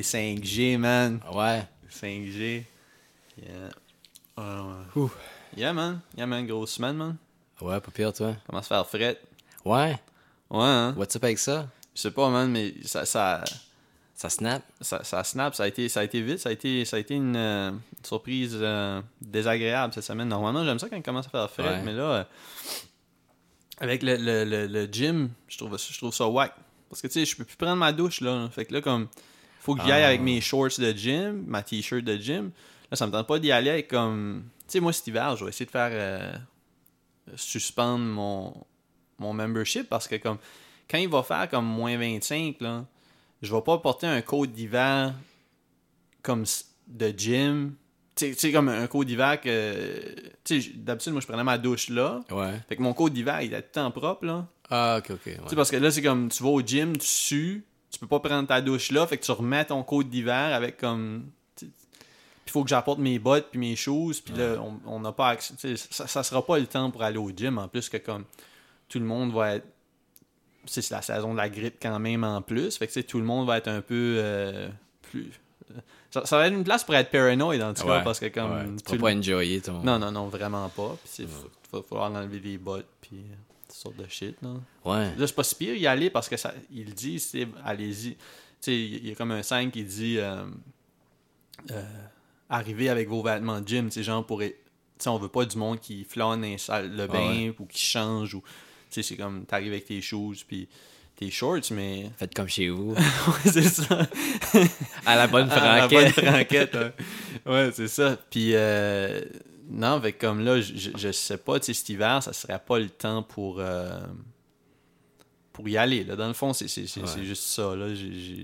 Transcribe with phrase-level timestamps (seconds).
[0.00, 1.20] les 5G, man.
[1.32, 1.62] Ouais?
[1.90, 2.64] 5G.
[3.36, 3.68] Yeah.
[4.36, 4.64] Ah.
[4.96, 5.10] Ouh.
[5.56, 6.00] Yeah, man.
[6.16, 6.46] Yeah, man.
[6.46, 7.16] Grosse semaine, man.
[7.60, 8.34] Ouais, pas pire, toi.
[8.48, 9.20] Comment se faire fret?
[9.64, 9.98] Ouais.
[10.48, 10.94] Ouais, hein?
[10.96, 11.68] What's up avec ça?
[11.94, 13.44] Je sais pas, man, mais ça, ça,
[14.14, 14.62] Ça snap?
[14.80, 15.54] ça, ça snap.
[15.54, 16.38] Ça a, été, ça a été vite.
[16.38, 20.28] Ça a été, ça a été une, euh, une surprise euh, désagréable cette semaine.
[20.28, 21.82] Normalement, j'aime ça quand il commence à faire fret, Ouais.
[21.82, 22.24] mais là, euh,
[23.78, 26.54] avec le, le, le, le gym, je trouve, je trouve ça whack.
[26.88, 28.48] Parce que, tu sais, je peux plus prendre ma douche, là.
[28.50, 29.06] Fait que là, comme,
[29.60, 30.08] faut que j'y aille Ah.
[30.08, 32.50] avec mes shorts de gym, ma t-shirt de gym.
[32.90, 34.44] Là, ça me tente pas d'y aller avec comme.
[34.66, 35.90] Tu sais, moi, cet hiver, je vais essayer de faire.
[35.92, 36.32] euh,
[37.36, 38.54] suspendre mon,
[39.18, 40.38] mon membership parce que, comme,
[40.90, 42.84] quand il va faire comme moins 25, là,
[43.42, 45.14] je vais pas porter un code d'hiver
[46.22, 46.44] comme
[46.88, 47.74] de gym.
[48.16, 50.14] Tu sais- comme un code d'hiver que.
[50.44, 52.20] Tu sais, d'habitude, moi, je prenais ma douche là.
[52.30, 52.60] Ouais.
[52.68, 54.46] Fait que mon code d'hiver, il est tout le temps propre, là.
[54.68, 55.22] Ah, ok, ok.
[55.24, 58.06] Tu sais, parce que là, c'est comme, tu vas au gym, tu sues, tu peux
[58.06, 61.30] pas prendre ta douche là, fait que tu remets ton code d'hiver avec comme...
[61.62, 65.54] Il faut que j'apporte mes bottes puis mes choses, puis là, on- n'a pas accès...
[65.76, 68.24] Ça, ça sera pas le temps pour aller au gym, en plus que comme
[68.88, 69.66] tout le monde va être...
[70.66, 73.46] C'est la saison de la grippe quand même en plus, fait que tout le monde
[73.46, 74.68] va être un peu euh,
[75.02, 75.30] plus...
[76.10, 78.04] Ça, ça va être une place pour être paranoïde, en tout cas, Ouais.
[78.04, 78.50] parce que comme...
[78.50, 78.66] Ouais.
[78.84, 79.80] Tu vas pas enjoyer ton.
[79.84, 80.96] Non, non, non, vraiment pas.
[81.04, 81.26] Puis il
[81.72, 83.34] va falloir enlever les bottes, puis euh,
[83.80, 84.54] sortes de shit, là.
[84.84, 85.14] Ouais.
[85.16, 88.14] Là, c'est pas si pire y aller parce que ça, il dit, c'est allez-y.
[88.14, 88.16] Tu
[88.60, 90.44] sais, il y a comme un 5 qui dit euh,
[91.70, 91.82] euh,
[92.48, 94.40] arrivez avec vos vêtements de gym, tu sais, genre pour.
[94.40, 94.52] Tu
[94.98, 98.40] sais, on veut pas du monde qui flâne dans de bain ou qui change ou.
[98.40, 98.46] Tu
[98.90, 100.68] sais, c'est comme t'arrives avec tes shoes puis
[101.16, 102.10] tes shorts, mais.
[102.18, 102.92] Faites comme chez vous.
[102.94, 104.06] ouais, c'est ça.
[105.06, 106.14] À la bonne À la franquette.
[106.16, 106.92] bonne franquette, ouais.
[107.46, 108.18] Ouais, c'est ça.
[108.30, 109.22] Puis, euh,
[109.70, 112.88] non, avec comme là, je, sais pas, tu sais, cet hiver, ça serait pas le
[112.90, 114.00] temps pour, euh,
[115.52, 116.04] pour y aller.
[116.04, 116.16] Là.
[116.16, 117.24] Dans le fond, c'est Ouais.
[117.24, 117.74] juste ça.
[117.76, 117.94] Là.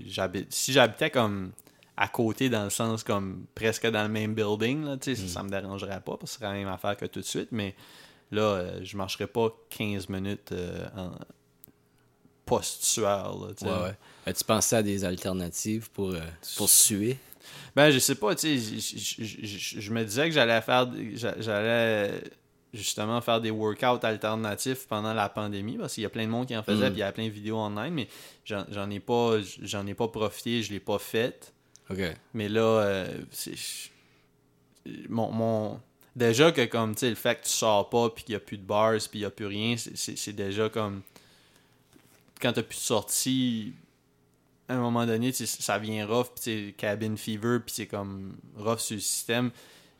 [0.07, 1.51] J'habite- si j'habitais comme
[1.95, 5.33] à côté, dans le sens comme presque dans le même building, là, tu sais, ça,
[5.35, 7.49] ça me dérangerait pas, parce que ce serait la même affaire que tout de suite,
[7.51, 7.75] mais
[8.31, 11.11] là, euh, je marcherais pas 15 minutes euh, en
[12.45, 13.41] post-sueur.
[13.41, 13.97] Ouais, ouais.
[14.25, 16.19] As-tu pensé à des alternatives pour, euh,
[16.55, 17.17] pour suer?
[17.75, 18.79] Ben, je sais pas, tu sais,
[19.79, 22.21] je- me disais que j'allais faire, j'a- j'allais
[22.73, 26.47] justement faire des workouts alternatifs pendant la pandémie, parce qu'il y a plein de monde
[26.47, 26.93] qui en faisait, Mm.
[26.93, 28.07] puis il y a plein de vidéos online, mais
[28.45, 31.53] j'en ai pas, j'en ai pas profité, je l'ai pas fait.
[31.89, 31.99] Ok.
[32.33, 33.53] Mais là, euh, c'est.
[35.09, 35.79] Mon, mon-
[36.15, 38.39] Déjà que, comme, tu sais, le fait que tu sors pas, puis qu'il y a
[38.39, 41.03] plus de bars, puis il y a plus rien, c'est déjà comme.
[42.41, 43.73] Quand t'as plus de sortie,
[44.69, 48.95] à un moment donné, ça vient rough, puis cabin fever, puis c'est comme rough sur
[48.95, 49.51] le système.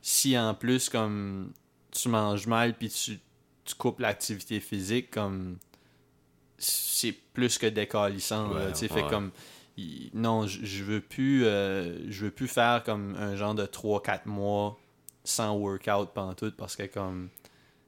[0.02, 1.52] Si en plus, comme,
[1.92, 3.20] tu manges mal, puis tu,
[3.64, 5.58] tu coupes l'activité physique, comme.
[6.60, 9.32] C'est plus que décalissant, Ouais, tu sais, fait comme
[10.14, 14.78] non, je, veux plus euh, je veux plus faire comme un genre de 3-4 mois
[15.24, 17.30] sans workout pendant tout parce que comme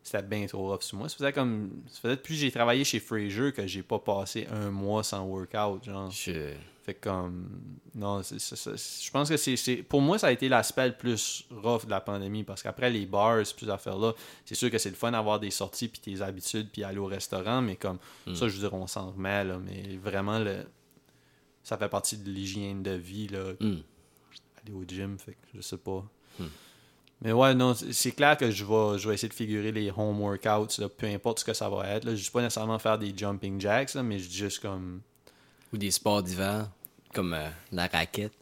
[0.04, 1.10] c'était bien trop rough sur moi.
[1.10, 4.48] Ça faisait comme ça faisait depuis que j'ai travaillé chez Fraser que j'ai pas passé
[4.52, 6.10] un mois sans workout, genre.
[6.12, 6.54] Je...
[6.84, 7.50] Fait que comme
[7.94, 10.96] non, c'est- c'est- c'est- je pense que c'est pour moi ça a été l'aspect le
[10.98, 14.14] plus rough de la pandémie parce qu'après les bars, ces ces affaires là,
[14.46, 17.06] c'est sûr que c'est le fun d'avoir des sorties puis tes habitudes puis aller au
[17.06, 18.00] restaurant, mais comme
[18.34, 20.66] ça je veux dire on s'en remet là, mais vraiment le
[21.62, 23.78] ça fait partie de l'hygiène de vie là, Hmm.
[24.64, 26.04] aller au gym, fait que je sais pas.
[26.40, 26.46] Hmm.
[27.22, 30.22] Mais ouais, non, c'est clair que je vais, je vais essayer de figurer les home
[30.22, 32.06] workouts, là, peu importe ce que ça va être.
[32.06, 32.16] Là.
[32.16, 35.02] Je dis pas nécessairement faire des jumping jacks, là, mais je dis juste comme.
[35.74, 36.70] Ou des sports d'hiver,
[37.14, 38.34] comme euh, la raquette.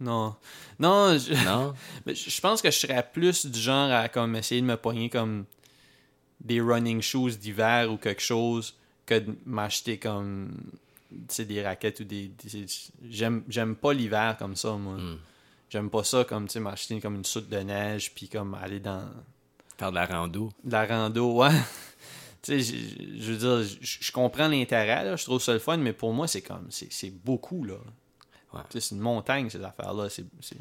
[0.00, 0.34] Non.
[0.78, 1.74] Non, je, Non?
[2.06, 5.08] mais je pense que je serais plus du genre à comme essayer de me pogner
[5.08, 5.44] comme
[6.40, 8.74] des running shoes d'hiver ou quelque chose
[9.06, 10.52] que de m'acheter comme
[11.38, 12.28] des raquettes ou des.
[12.28, 12.66] des-
[13.08, 14.94] j'aime, j'aime pas l'hiver comme ça, moi.
[14.96, 15.18] Hmm.
[15.70, 18.80] J'aime pas ça comme tu sais, m'acheter comme une soute de neige puis comme aller
[18.80, 19.08] dans.
[19.78, 20.52] Faire de la rando.
[20.64, 21.50] de la rando, ouais.
[22.42, 22.74] tu sais,
[23.18, 26.26] je- veux dire, je comprends l'intérêt, là, je trouve ça le fun, mais pour moi,
[26.28, 27.76] c'est comme, c'est beaucoup, là.
[28.52, 28.60] Ouais.
[28.70, 30.08] C'est une montagne, ces affaires-là.
[30.10, 30.24] C'est.
[30.40, 30.56] c'est-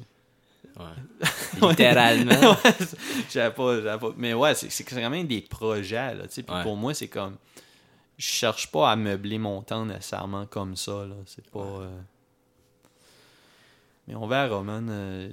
[0.78, 1.70] Ouais.
[1.70, 2.32] Littéralement.
[2.64, 2.74] Ouais,
[3.32, 6.24] j'avais pas, pas- Mais ouais, c'est c'est quand même des projets, là.
[6.28, 7.36] tu sais, Puis pour moi, c'est comme.
[8.18, 11.16] Je cherche pas à meubler mon temps nécessairement comme ça, là.
[11.26, 11.60] C'est pas.
[11.60, 11.90] euh,
[14.10, 14.90] Mais on verra, man.
[14.90, 15.30] Euh,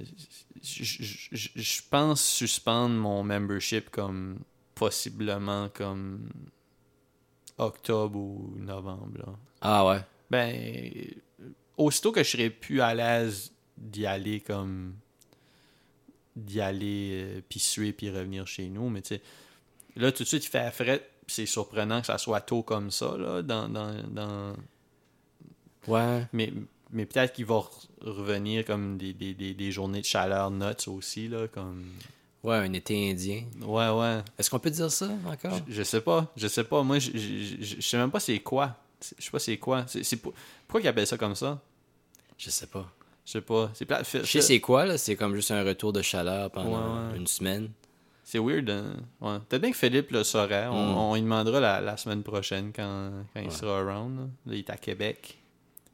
[0.61, 4.39] Je pense suspendre mon membership comme.
[4.75, 6.29] Possiblement comme.
[7.57, 9.33] Octobre ou novembre, là.
[9.61, 9.99] Ah ouais.
[10.29, 10.53] Ben,
[11.75, 14.95] aussitôt que je serais plus à l'aise d'y aller comme
[16.35, 19.21] d'y aller euh, puis suer puis revenir chez nous, mais tu sais,
[19.95, 23.17] là tout de suite il fait fret, c'est surprenant que ça soit tôt comme ça
[23.17, 24.53] là, dans, dans, dans...
[25.87, 26.27] Ouais.
[26.33, 26.53] mais
[26.91, 27.69] mais peut-être qu'il va re-
[28.01, 31.85] revenir comme des, des, des, des journées de chaleur nuts aussi, là, comme...
[32.43, 33.43] Ouais, un été indien.
[33.61, 34.19] Ouais, ouais.
[34.37, 35.59] Est-ce qu'on peut dire ça encore?
[35.67, 36.81] Je, je sais pas, je sais pas.
[36.83, 38.75] Moi, je, je, je- je sais même pas c'est quoi.
[39.19, 39.83] Je sais pas c'est quoi.
[39.87, 40.33] C'est, c'est pour-
[40.67, 41.59] pourquoi ils appellent ça comme ça?
[42.37, 42.89] Je sais pas.
[43.25, 43.71] Je sais pas.
[43.73, 44.07] C'est plate.
[44.13, 44.97] Je sais c'est quoi, là.
[44.97, 46.69] C'est comme juste un retour de chaleur pendant
[47.07, 47.17] Ouais, ouais.
[47.17, 47.69] une semaine.
[48.23, 48.69] C'est weird.
[48.69, 48.95] hein?
[49.19, 49.39] Ouais.
[49.49, 50.67] Peut-être bien que Philippe le saurait.
[50.67, 50.97] On, Mm.
[50.97, 54.17] on lui demandera la, la semaine prochaine quand, quand il sera around.
[54.19, 54.23] Là.
[54.45, 55.37] Là, il est à Québec.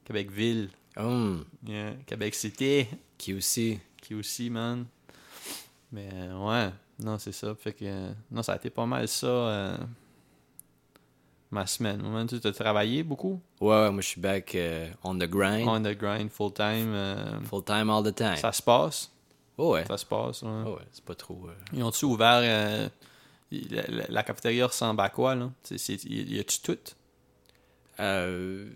[0.05, 0.69] Québec-Ville.
[0.97, 1.93] Hum, Yeah.
[2.05, 2.87] Québec-Cité.
[3.17, 3.79] qui aussi.
[4.01, 4.85] Qui aussi, man.
[5.91, 6.71] Mais euh, ouais.
[6.99, 7.55] Non, c'est ça.
[7.55, 7.85] Fait que.
[7.85, 9.27] euh, non, ça a été pas mal ça.
[9.27, 9.77] euh,
[11.51, 12.01] ma semaine.
[12.27, 13.39] Tu as travaillé beaucoup?
[13.61, 15.67] Ouais, ouais, moi je suis back euh, on the grind.
[15.67, 16.91] On the grind, full time.
[16.93, 18.35] euh, Full time all the time.
[18.37, 19.11] ça se passe?
[19.57, 19.85] Oh ouais.
[19.85, 20.41] Ça se passe.
[20.41, 20.63] ouais.
[20.65, 21.47] Oh ouais, c'est pas trop.
[21.73, 22.41] Ils ont-tu ouvert.
[22.41, 22.89] la,
[23.87, 25.51] la- la cafétéria ressemble à quoi, là?
[25.69, 26.77] Y y a-tu tout?
[27.99, 28.67] Euh,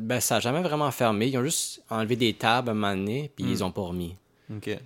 [0.00, 1.28] Ben, ça a jamais vraiment fermé.
[1.28, 3.50] Ils ont juste enlevé des tables à un moment donné, puis Hmm.
[3.50, 4.16] ils ont pas remis.
[4.54, 4.78] Ok.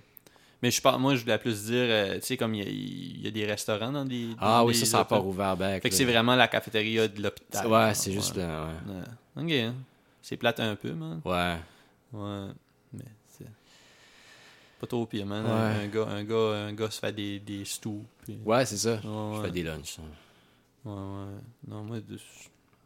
[0.61, 2.69] Mais je parle, moi, je voulais plus dire, euh, tu sais, comme il y, a-
[2.69, 4.29] il y a des restaurants dans des.
[4.29, 5.81] dans Ah oui, des ça, ça n'a pas rouvert back.
[5.83, 7.67] Fait que c'est vraiment la cafétéria de l'hôpital.
[7.67, 8.93] Ouais, c'est juste là, ouais.
[9.43, 9.69] Ouais.
[9.69, 9.73] Ok.
[10.21, 11.21] C'est plate un peu, man.
[11.23, 11.55] Ouais.
[12.13, 12.47] Ouais.
[12.93, 13.45] Mais c'est.
[14.79, 15.45] Pas trop pire, man.
[15.45, 15.85] Ouais.
[15.85, 18.03] Un, gars, un, gars, un gars se fait des, des stews.
[18.43, 18.95] Ouais, c'est ça.
[19.03, 19.97] Ouais, Je fais des lunchs.
[19.99, 20.03] hein.
[20.85, 21.39] Ouais, ouais.
[21.67, 22.17] Non, moi, de-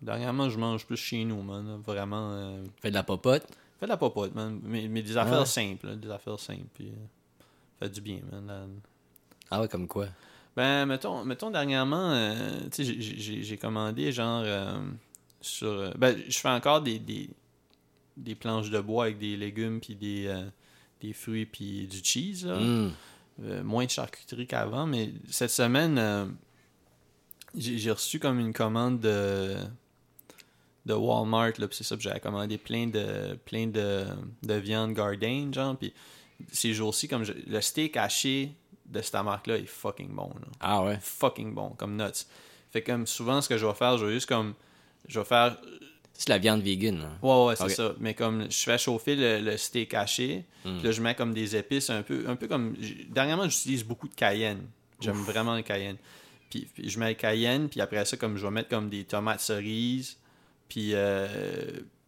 [0.02, 1.82] dernièrement, je mange plus chez nous, man.
[1.86, 2.32] Vraiment.
[2.32, 3.46] euh, Fais de la popote?
[3.80, 4.60] Fais de la popote, man.
[4.64, 5.46] Mais, mais des affaires Ouais.
[5.46, 6.68] simples, là, des affaires simples.
[6.74, 7.44] Puis, euh,
[7.80, 8.46] fait du bien, man.
[8.48, 8.66] là.
[9.52, 10.08] Ah ouais, comme quoi?
[10.56, 13.02] Ben, mettons, mettons dernièrement, euh, tu sais,
[13.42, 14.80] j'ai- commandé genre euh,
[15.42, 15.94] sur.
[15.98, 17.30] ben, je fais encore des, des,
[18.18, 20.34] des planches de bois avec des légumes, puis des,
[21.02, 22.58] des fruits, puis du cheese, là.
[23.42, 26.36] Euh, moins de charcuterie qu'avant, mais cette semaine,
[27.56, 29.56] j'ai reçu comme une commande de,
[30.86, 34.06] de Walmart, là, c'est ça, j'avais commandé plein de, plein de,
[34.44, 35.94] de viande Garden, genre, puis
[36.52, 38.54] ces jours-ci, comme je- le steak haché
[38.86, 40.48] de cette marque-là est fucking bon, là.
[40.60, 40.98] Ah ouais?
[41.02, 42.26] Fucking bon, comme nuts.
[42.72, 44.54] Fait comme souvent, ce que je vais faire, je vais juste comme,
[45.08, 45.58] je vais faire
[46.14, 47.00] C'est la viande vegan.
[47.02, 47.18] hein.
[47.22, 47.94] Ouais, ouais, c'est ça.
[48.00, 50.76] Mais comme je fais chauffer le, le steak haché, Mm.
[50.78, 52.76] puis là, je mets comme des épices un peu, un peu comme.
[53.10, 54.68] Dernièrement, j'utilise beaucoup de cayenne.
[55.00, 55.96] J'aime vraiment le cayenne.
[56.50, 59.06] Puis, puis je mets le cayenne, puis après ça, comme je vais mettre comme des
[59.06, 60.18] tomates cerises,
[60.70, 61.28] puis euh,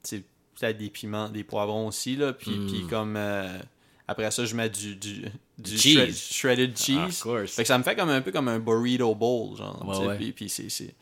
[0.04, 0.24] c'est
[0.60, 2.32] peut-être des piments, des poivrons aussi, là.
[2.34, 2.68] Puis, Mm.
[2.68, 3.16] puis comme.
[3.18, 3.60] euh,
[4.08, 5.26] après ça, je mets du, du,
[5.58, 5.96] du Cheese.
[5.98, 6.98] shred- shredded Ah, cheese.
[6.98, 7.52] of course.
[7.54, 9.86] Fait que ça me fait comme un peu comme un burrito bowl, genre.
[9.88, 10.18] Ouais, ouais.
[10.18, 10.94] Puis, puis c'est, c'est,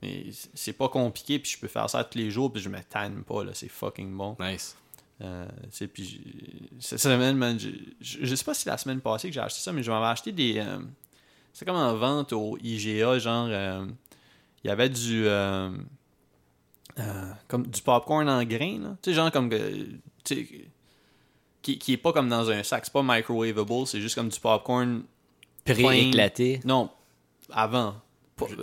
[0.00, 2.78] mais c'est pas compliqué, puis je peux faire ça tous les jours, puis je me
[2.82, 3.50] tanne pas, là.
[3.54, 4.36] C'est fucking bon.
[4.40, 4.76] Nice.
[5.22, 5.46] Euh,
[5.92, 6.20] puis
[6.80, 7.68] cette semaine, man, je,
[8.00, 10.30] je sais pas si la semaine passée que j'ai acheté ça, mais je m'avais acheté
[10.32, 10.58] des.
[10.58, 10.78] euh,
[11.52, 13.46] c'est comme en vente au IGA, genre.
[13.50, 13.84] euh,
[14.64, 15.24] Il y avait du.
[16.98, 18.96] Euh, comme du popcorn en grains, là.
[19.02, 19.48] Tu sais, genre comme.
[19.48, 19.86] que-
[21.62, 24.40] qui, qui est pas comme dans un sac, c'est pas microwavable, c'est juste comme du
[24.40, 25.02] popcorn.
[25.64, 26.60] Pré-éclaté.
[26.64, 26.90] Non,
[27.50, 27.94] avant.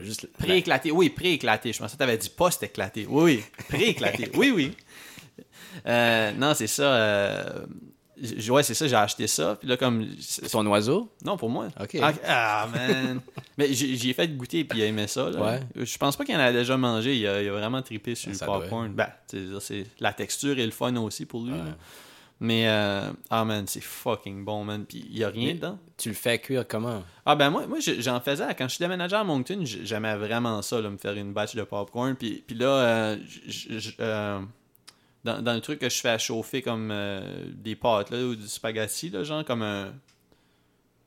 [0.01, 1.71] Juste Pré-éclaté, oui, pré-éclaté.
[1.71, 3.05] Je pensais que tu avais dit post-éclaté.
[3.07, 4.29] Oui, oui, pré-éclaté.
[4.35, 4.75] oui, oui.
[5.85, 6.83] Euh, non, c'est ça.
[6.93, 7.65] euh,
[8.21, 9.55] j- ouais, c'est ça, j'ai acheté ça.
[9.55, 10.05] Puis là, comme.
[10.19, 11.09] c'est- Ton oiseau?
[11.25, 11.67] Non, pour moi.
[11.79, 11.97] Ok.
[12.01, 13.21] Ah, ah, man.
[13.57, 15.29] Mais j'ai j'ai fait goûter, puis il a aimé ça.
[15.29, 15.41] Là.
[15.41, 15.59] Ouais.
[15.85, 17.15] Je pense pas qu'il en a déjà mangé.
[17.17, 18.93] Il a, il a vraiment trippé sur Ah, le popcorn.
[18.93, 21.53] Ben, tu sais, c'est la texture et le fun aussi pour lui.
[21.53, 21.59] Ouais.
[22.41, 24.85] Mais, euh, ah, man, c'est fucking bon, man.
[24.87, 25.77] Puis il y a rien Mais- dedans.
[25.97, 27.03] Tu le fais cuire comment?
[27.25, 30.61] Ah ben moi, moi je- j'en faisais quand je suis déménagé à Moncton, j'aimais vraiment
[30.61, 32.15] ça, là, me faire une batch de popcorn.
[32.15, 33.17] Puis, puis là, euh,
[33.99, 34.39] euh,
[35.23, 38.35] dans, dans le truc que je fais à chauffer comme euh, des pâtes là, ou
[38.35, 39.91] du spaghetti, là, genre comme un,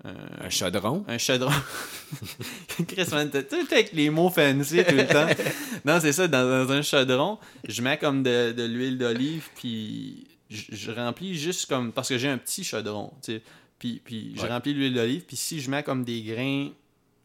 [0.04, 1.04] Un chaudron?
[1.08, 1.50] un chaudron.
[2.88, 5.26] Chris, man, t'es tout avec les mots fancy tout le temps.
[5.84, 10.26] Non, c'est ça, dans, dans un chaudron, je mets comme de, de l'huile d'olive, puis
[10.50, 11.92] je, je remplis juste comme.
[11.92, 13.42] Parce que j'ai un petit chaudron, tu sais.
[13.78, 14.48] Puis, puis je Ouais.
[14.48, 16.68] remplis l'huile d'olive, puis si je mets comme des grains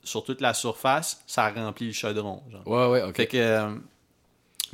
[0.03, 2.41] sur toute la surface, ça remplit le chaudron.
[2.51, 2.67] Genre.
[2.67, 3.15] Ouais, ouais, ok.
[3.17, 3.77] Fait que.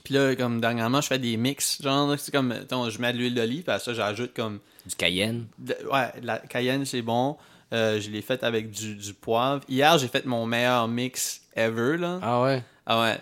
[0.03, 1.81] Puis là, comme dernièrement, je fais des mix.
[1.81, 2.47] Genre, c'est comme.
[2.49, 5.47] mettons, je mets de l'huile d'olive, puis à ça, j'ajoute comme Du cayenne.
[5.59, 7.37] de- ouais, la cayenne, c'est bon.
[7.73, 9.63] Euh, je l'ai fait avec du, du poivre.
[9.67, 11.97] Hier, j'ai fait mon meilleur mix ever.
[11.97, 12.19] Là.
[12.21, 12.63] Ah ouais?
[12.85, 13.17] Ah ouais.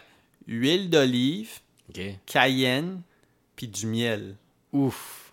[0.48, 1.52] Huile d'olive,
[1.90, 2.02] Ok.
[2.26, 3.02] cayenne,
[3.56, 4.36] puis du miel.
[4.74, 5.32] Ouf.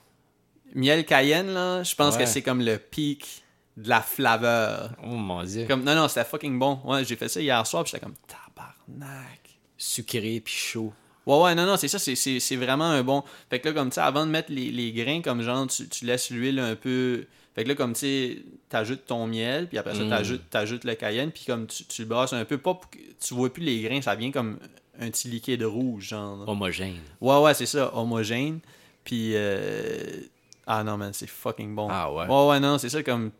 [0.74, 2.24] Miel cayenne, là, je pense Ouais.
[2.24, 3.42] que c'est comme le pic
[3.76, 4.90] de la flaveur.
[5.02, 5.66] Oh mon dieu.
[5.66, 6.78] Comme, non, non, c'était fucking bon.
[6.84, 9.40] Ouais, j'ai fait ça hier soir, puis j'étais comme tabarnak.
[9.76, 10.92] Sucré puis chaud.
[11.28, 13.22] Ouais, ouais, non, non, c'est ça, c'est- vraiment un bon.
[13.50, 15.86] Fait que là, comme tu sais, avant de mettre les, les grains, comme genre, tu,
[15.88, 17.26] tu laisses l'huile un peu.
[17.54, 20.08] Fait que là, comme tu sais, t'ajoutes ton miel, puis après ça, Mm.
[20.08, 22.98] t'ajoutes, t'ajoutes le cayenne, puis comme tu, tu le brasses un peu, pas pour que
[23.20, 24.58] tu vois plus les grains, ça vient comme
[25.00, 26.48] un petit liquide rouge, genre.
[26.48, 26.96] Homogène.
[27.20, 28.60] Ouais, ouais, c'est ça, homogène.
[29.04, 30.20] Puis, euh,
[30.66, 31.88] ah non, man, c'est fucking bon.
[31.90, 32.26] Ah ouais?
[32.26, 33.30] Ouais, ouais, non, c'est ça comme.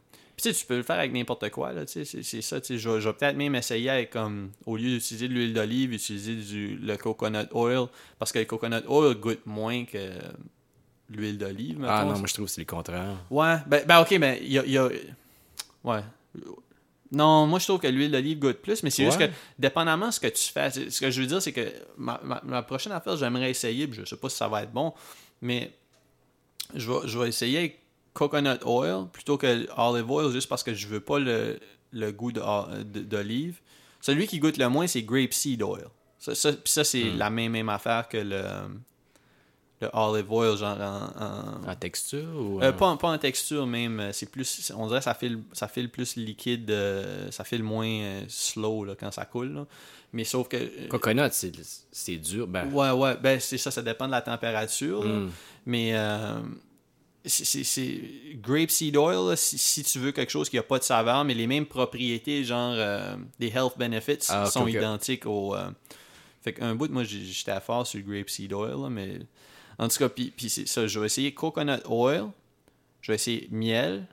[0.40, 2.61] Puis, tu sais, tu peux le faire avec n'importe quoi, là, tu sais, c'est- ça,
[2.61, 2.78] tu sais.
[2.78, 5.92] Je vais je vais peut-être même essayer avec, comme, au lieu d'utiliser de l'huile d'olive,
[5.92, 7.88] utiliser du, le coconut oil,
[8.21, 10.12] parce que le coconut oil goûte moins que
[11.11, 13.16] l'huile d'olive, Ah non, moi je trouve que c'est le contraire.
[13.30, 14.88] Ouais, ben, ben ok, ben, il y a, il y a-
[15.83, 16.02] Ouais.
[17.11, 20.12] Non, moi je trouve que l'huile d'olive goûte plus, mais c'est juste que, dépendamment de
[20.12, 22.92] ce que tu fais, ce que je veux dire, c'est que ma, ma- ma prochaine
[22.92, 24.92] affaire, j'aimerais essayer, puis je sais pas si ça va être bon,
[25.40, 25.73] mais
[26.75, 27.80] je vais, je vais essayer avec
[28.19, 31.59] coconut oil plutôt que olive oil, juste parce que je veux pas le,
[31.93, 33.61] le goût de- d'olive.
[34.01, 35.87] Celui qui goûte le moins, c'est grapeseed oil.
[36.19, 37.17] Ça, ça- puis ça, c'est Hmm.
[37.19, 38.43] la même, même affaire que le,
[39.81, 42.61] le olive oil, genre en- en, En texture ou.
[42.61, 45.15] euh, euh, pas, en- pas en texture même, euh, c'est plus on dirait que ça
[45.15, 49.53] file ça file plus liquide, euh, ça file moins euh, slow là, quand ça coule
[49.55, 49.67] là.
[50.13, 51.53] Mais sauf que Coconut, c'est
[51.93, 52.47] c'est dur.
[52.49, 55.31] Ben, ouais ouais, ben c'est ça ça dépend de la température hmm.
[55.67, 55.93] mais
[57.28, 61.25] c'est- grapeseed oil là, si, si tu veux quelque chose qui a pas de saveur
[61.25, 65.70] mais les mêmes propriétés genre euh, des health benefits Ah, sont identiques au euh,
[66.42, 69.18] fait qu'un bout moi j'ai- j'étais à fort sur le grapeseed oil là, mais
[69.78, 72.26] en tout cas puis, ça je vais essayer coconut oil
[73.02, 74.06] je vais essayer miel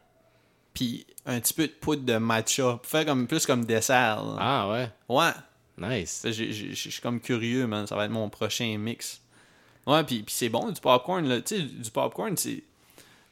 [0.74, 4.36] puis un petit peu de poudre de matcha pour faire comme plus comme dessert là.
[4.40, 4.90] Ah ouais.
[5.10, 5.32] ouais
[5.78, 6.22] Nice.
[6.26, 7.86] Je suis comme curieux, man.
[7.86, 9.22] Ça va être mon prochain mix.
[9.86, 11.28] Ouais, puis, puis c'est bon, du popcorn.
[11.28, 11.42] Là.
[11.42, 12.64] Tu sais, du popcorn, c'est.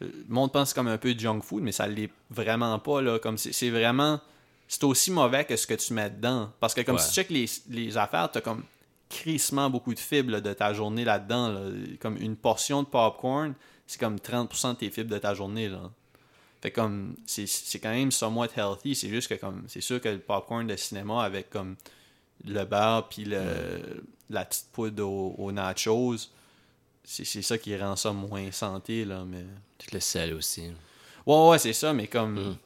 [0.03, 2.77] Le monde pense que c'est comme un peu de junk food, mais ça l'est vraiment
[2.79, 3.01] pas.
[3.01, 3.19] Là.
[3.19, 4.19] Comme c'est vraiment.
[4.67, 6.51] C'est aussi mauvais que ce que tu mets dedans.
[6.59, 7.01] Parce que comme Ouais.
[7.01, 8.63] si tu checkes les, les affaires, t'as comme
[9.09, 11.49] crissement beaucoup de fibres là, de ta journée là-dedans.
[11.49, 11.61] là.
[11.99, 13.53] Comme une portion de popcorn,
[13.85, 15.69] c'est comme 30% de tes fibres de ta journée.
[15.69, 15.91] Là.
[16.61, 20.07] Fait comme c'est c'est quand même somewhat healthy, c'est juste que comme c'est sûr que
[20.09, 21.75] le popcorn de cinéma avec comme
[22.45, 23.41] le beurre puis le
[24.29, 26.15] la petite poudre aux, aux nachos,
[27.03, 29.43] c'est c'est ça qui rend ça moins santé là mais
[29.83, 30.71] Tout le sel aussi.
[31.25, 32.57] Ouais ouais, c'est ça mais comme Mm.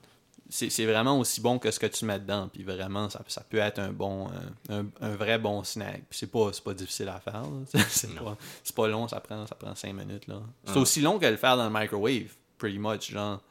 [0.50, 3.42] c'est c'est vraiment aussi bon que ce que tu mets dedans puis vraiment ça, ça
[3.50, 4.30] peut être un bon
[4.70, 6.04] euh, un, un vrai bon snack.
[6.10, 7.42] Puis c'est pas c'est pas difficile à faire.
[7.44, 7.82] là.
[7.90, 10.42] C'est pas c'est pas long, ça prend ça prend 5 minutes là.
[10.66, 10.80] C'est Ah.
[10.80, 13.42] aussi long que le faire dans le microwave pretty much genre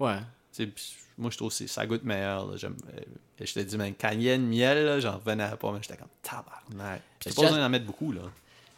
[0.00, 0.18] Ouais.
[0.54, 0.72] Tu
[1.16, 2.44] moi, je trouve que c'est- ça goûte meilleur.
[2.46, 2.56] Là.
[2.56, 3.00] J'aime- euh,
[3.44, 7.02] je te dis, même, une miel, là, j'en revenais pas, mais j'étais comme tabarnak.
[7.24, 8.22] J'ai pas besoin d'en mettre beaucoup, là.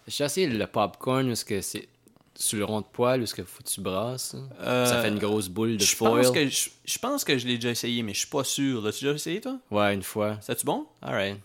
[0.06, 1.88] J'ai essayé le popcorn où est-ce que c'est
[2.38, 4.36] sur le rond de poêle où est-ce que faut que tu brasses.
[4.60, 6.22] Euh, Ça fait une grosse boule de Je foil.
[6.22, 8.82] pense que je, je pense que je l'ai déjà essayé, mais je suis pas sûr.
[8.82, 9.58] L'as-tu déjà essayé, toi?
[9.70, 10.36] Ouais, une fois.
[10.40, 10.86] C'est-tu bon?
[11.02, 11.38] Alright.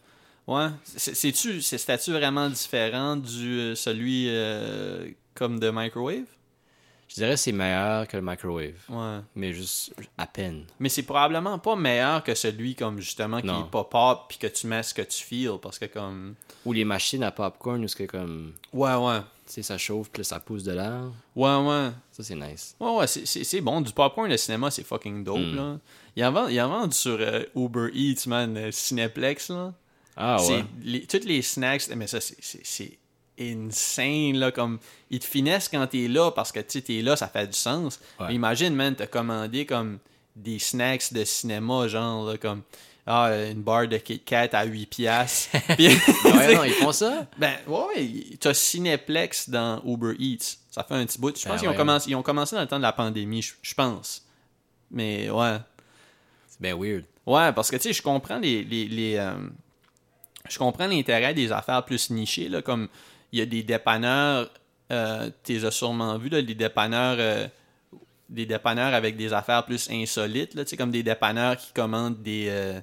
[0.47, 0.67] Ouais.
[0.83, 6.25] C'est- C'est-tu, c'est- vraiment différent du euh, celui euh, comme de microwave?
[7.07, 8.73] Je dirais que c'est meilleur que le microwave.
[8.87, 9.19] Ouais.
[9.35, 10.63] Mais juste à peine.
[10.79, 13.63] Mais c'est probablement pas meilleur que celui comme justement qui Non.
[13.67, 17.23] pop puis que tu mets ce que tu feels parce que comme Ou les machines
[17.23, 18.53] à popcorn où est-ce que comme.
[18.71, 21.03] ouais ouais Tu sais, ça chauffe, puis ça pousse de l'air.
[21.35, 22.75] ouais ouais Ça, c'est nice.
[22.79, 23.81] Ouais, ouais, c'est- bon.
[23.81, 25.55] Du popcorn, le cinéma, c'est fucking dope, Mm.
[25.55, 25.79] là.
[26.15, 29.73] Il en vend, il en vend sur euh, Uber Eats, man, euh, Cineplex, là.
[30.17, 30.65] Ah C'est ouais.
[30.83, 32.97] les- toutes les snacks, mais ça, c'est-
[33.39, 34.51] insane, là.
[34.51, 34.79] Comme,
[35.09, 37.57] ils te finessent quand t'es là, parce que, tu sais, t'es là, ça fait du
[37.57, 37.99] sens.
[38.19, 38.27] Ouais.
[38.29, 39.99] Mais imagine, man, t'as commandé, comme,
[40.35, 42.61] des snacks de cinéma, genre, là, comme...
[43.07, 45.49] Ah, une barre de Kit Kat à 8 piastres.
[45.75, 47.25] Puis- Ouais, non, ils font ça?
[47.37, 50.57] ben, ouais, t'as Cineplex dans Uber Eats.
[50.69, 51.35] Ça fait un petit bout.
[51.35, 51.77] Je pense Ben qu'ils ont, ouais.
[51.77, 54.23] commencé, ils ont commencé dans le temps de la pandémie, je, pense.
[54.91, 55.57] Mais ouais.
[56.47, 57.03] C'est bien weird.
[57.25, 58.63] Ouais, parce que, tu sais, je comprends les...
[58.63, 59.33] les, les, euh,
[60.49, 62.87] je comprends l'intérêt des affaires plus nichées, là, comme
[63.31, 64.49] il y a des dépanneurs,
[64.91, 67.17] euh, tu as sûrement vus, là, des dépanneurs...
[67.19, 67.47] euh,
[68.29, 72.79] des dépanneurs avec des affaires plus insolites, là, comme des dépanneurs qui commandent des...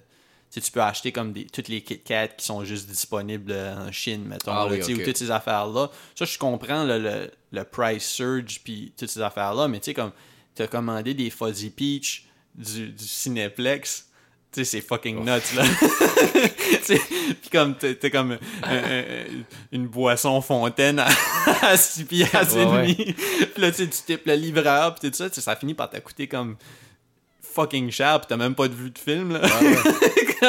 [0.57, 3.89] euh, tu peux acheter comme des, toutes les Kit Kat qui sont juste disponibles euh,
[3.89, 5.91] en Chine, mettons, Ah là, oui, ou toutes ces affaires-là.
[6.15, 9.95] Ça, je comprends là, le, le price surge puis toutes ces affaires-là, mais tu sais,
[9.95, 10.13] comme
[10.55, 14.07] tu as commandé des Fuzzy Peach du, du Cineplex,
[14.51, 15.63] tu sais, c'est fucking nuts, là.
[16.89, 19.25] Puis comme, t'es comme un- un-
[19.73, 21.09] une boisson fontaine à,
[21.63, 22.95] à 6 piastres et Ouais, ouais.
[22.95, 23.15] demi.
[23.15, 25.99] Puis là, tu sais, tu tipes le livreur, puis tout ça, ça finit par te
[25.99, 26.57] coûter comme
[27.43, 29.41] fucking cher, puis t'as même pas de vue de film, là.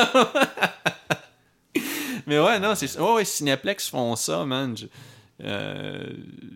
[2.27, 4.75] Mais ouais, non, c'est ouais, ouais, Cineplex font ça, man.
[4.77, 4.85] Je,
[5.43, 6.03] euh,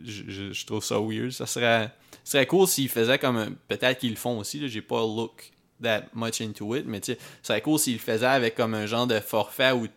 [0.06, 1.32] je, je- trouve ça weird.
[1.32, 1.90] Ça serait,
[2.24, 5.00] ça serait cool s'ils faisaient comme un- Peut-être qu'ils le font aussi, là, j'ai pas
[5.02, 8.56] look that much into it, mais tu sais, ça serait cool s'ils le faisaient avec
[8.56, 9.88] comme un genre de forfait où.
[9.88, 9.92] tu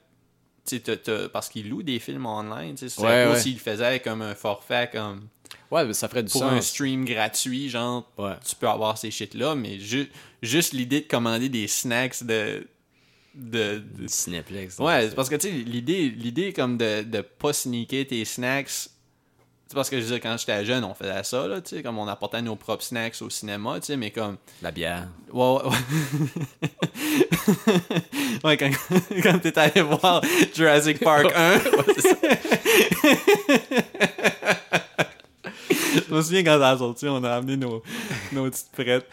[0.64, 3.40] sais, t'as- t'as- parce qu'ils louent des films online, tu sais, Ouais, cool ouais.
[3.40, 5.28] s'ils le faisaient avec comme un forfait comme
[5.70, 8.34] Ouais, mais ça ferait du pour un stream gratuit, genre Ouais.
[8.48, 10.10] tu peux avoir ces shit-là, mais ju-
[10.42, 12.66] juste l'idée de commander des snacks de.
[13.36, 13.82] De.
[14.78, 18.70] Ouais, c'est parce que tu sais, l'idée, l'idée comme de, de pas sneaker tes snacks
[19.68, 21.98] C'est parce que je disais, quand j'étais jeune, on faisait ça, là, tu sais, comme
[21.98, 24.38] on apportait nos propres snacks au cinéma, tu sais, mais comme.
[24.62, 25.08] La bière.
[25.32, 25.62] Ouais, ouais.
[25.64, 25.76] ouais.
[28.44, 28.70] ouais, quand,
[29.22, 30.22] quand t'es allé voir
[30.54, 31.58] Jurassic Park 1.
[36.08, 37.82] Je me souviens quand ça a sorti, on a amené nos,
[38.32, 39.08] nos petites prêtes.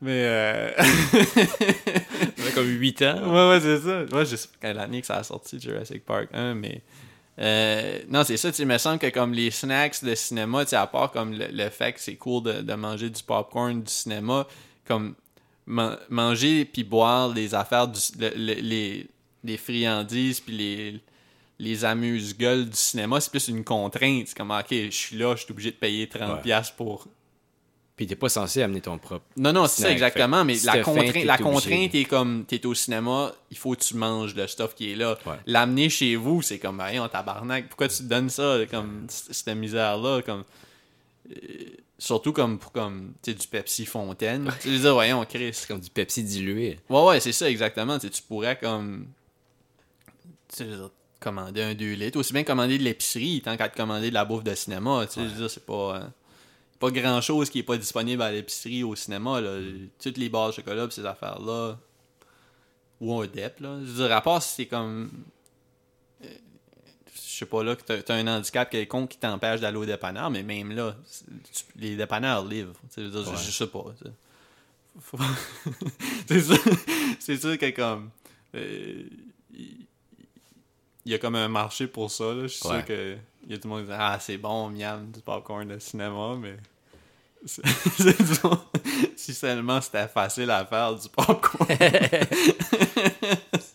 [0.00, 0.22] Mais.
[0.24, 0.70] Euh...
[2.54, 3.32] Comme 8 ans.
[3.32, 4.02] Ouais, ouais, c'est ça.
[4.16, 6.82] Ouais, je sais pas quelle année que ça a sorti Jurassic Park 1, mais.
[7.38, 10.86] Euh, non, c'est ça, tu me semble que comme les snacks de cinéma, tu à
[10.86, 14.46] part comme le, le fait que c'est cool de, de manger du popcorn du cinéma,
[14.86, 15.14] comme
[15.64, 19.06] man- manger puis boire les affaires, du, le- le- les,
[19.42, 21.00] les friandises puis les,
[21.58, 24.26] les amuse-gueules du cinéma, c'est plus une contrainte.
[24.26, 26.42] C'est comme, ok, je suis là, je suis obligé de payer 30$ Ouais.
[26.42, 27.06] piastres pour.
[28.00, 29.26] Puis t'es pas censé amener ton propre.
[29.36, 32.64] Non, non, c'est ça exactement, mais si la, faim, contrainte, la contrainte est comme, t'es
[32.64, 35.18] au cinéma, il faut que tu manges le stuff qui est là.
[35.26, 35.34] Ouais.
[35.44, 39.54] L'amener chez vous, c'est comme, hey, on tabarnak, pourquoi tu te donnes ça, comme, cette
[39.54, 40.44] misère-là, comme.
[41.30, 41.36] euh,
[41.98, 44.50] surtout comme pour comme, tu du Pepsi Fontaine.
[44.62, 45.50] Tu veux dire, voyons, Chris.
[45.52, 46.78] C'est comme du Pepsi dilué.
[46.88, 47.98] Ouais, ouais, c'est ça, exactement.
[47.98, 49.08] Tu sais, tu pourrais comme.
[50.56, 50.64] Tu
[51.20, 52.18] commander un 2 litres.
[52.18, 55.06] Aussi bien commander de l'épicerie, tant qu'à te commander de la bouffe de cinéma.
[55.06, 56.10] Tu sais, je veux dire, c'est pas.
[56.82, 59.40] Euh, pas grand chose qui est pas disponible à l'épicerie au cinéma.
[59.40, 59.58] Là.
[60.02, 61.78] Toutes les barres de chocolat pis ces affaires-là.
[63.00, 63.78] Ou un DEP, là.
[63.80, 65.10] Je veux dire, à part si c'est comme.
[66.22, 66.26] euh,
[67.14, 70.30] Je sais pas là, que t'as t'as un handicap quelconque qui t'empêche d'aller au dépanneur,
[70.30, 70.94] mais même là,
[71.52, 72.74] tu- les dépanneurs livrent.
[72.96, 73.36] Je, veux dire, je- Ouais.
[73.36, 73.84] je sais pas.
[75.00, 75.16] Faut-
[76.28, 76.58] c'est sûr,
[77.18, 78.10] c'est sûr que comme.
[78.54, 79.04] euh,
[79.54, 79.86] il
[81.06, 82.24] il y a comme un marché pour ça.
[82.34, 82.42] Là.
[82.42, 82.76] Je suis Ouais.
[82.76, 83.16] sûr que
[83.50, 85.78] il y a tout le monde qui dit Ah, c'est bon, miam, du popcorn de
[85.80, 86.56] cinéma, mais.
[87.44, 87.62] c'est-
[88.22, 88.58] disons,
[89.16, 91.66] si seulement c'était facile à faire du popcorn.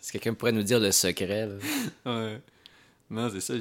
[0.02, 1.56] Si quelqu'un pourrait nous dire le secret, là?
[2.06, 2.42] ouais.
[3.10, 3.54] Non, c'est ça.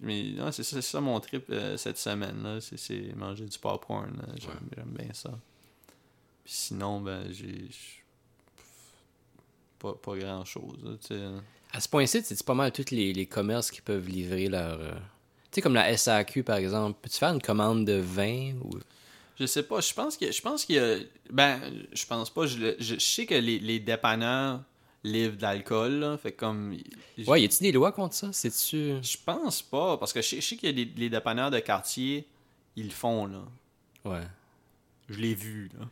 [0.00, 2.42] Mais non, c'est ça, ça mon trip euh, cette semaine.
[2.42, 4.10] là C'est, manger du popcorn.
[4.38, 5.30] J'aime, bien ça.
[6.44, 7.68] Puis sinon, ben, j'ai.
[9.78, 10.98] Pas, pas grand chose.
[11.00, 11.20] tu sais.
[11.72, 14.80] À ce point-ci, c'est pas mal tous les, les commerces qui peuvent livrer leur.
[14.80, 14.92] euh,
[15.56, 16.98] sais, comme la SAQ, par exemple.
[17.02, 18.70] Peux-tu faire une commande de vin ou?
[19.38, 20.96] Je sais pas, je pense que je pense qu'il y a
[21.30, 21.58] ben
[21.94, 24.60] je pense pas je, je, je sais que les, les dépanneurs
[25.02, 26.76] livrent de l'alcool là, fait comme
[27.26, 28.28] Ouais, y a-tu des lois contre ça?
[28.32, 28.96] C'est-tu.
[29.02, 31.50] je pense pas parce que je, sais- je sais qu'il y a des les dépanneurs
[31.50, 32.26] de quartier
[32.76, 33.42] ils le font là.
[34.04, 34.26] Ouais.
[35.08, 35.86] Je l'ai vu là.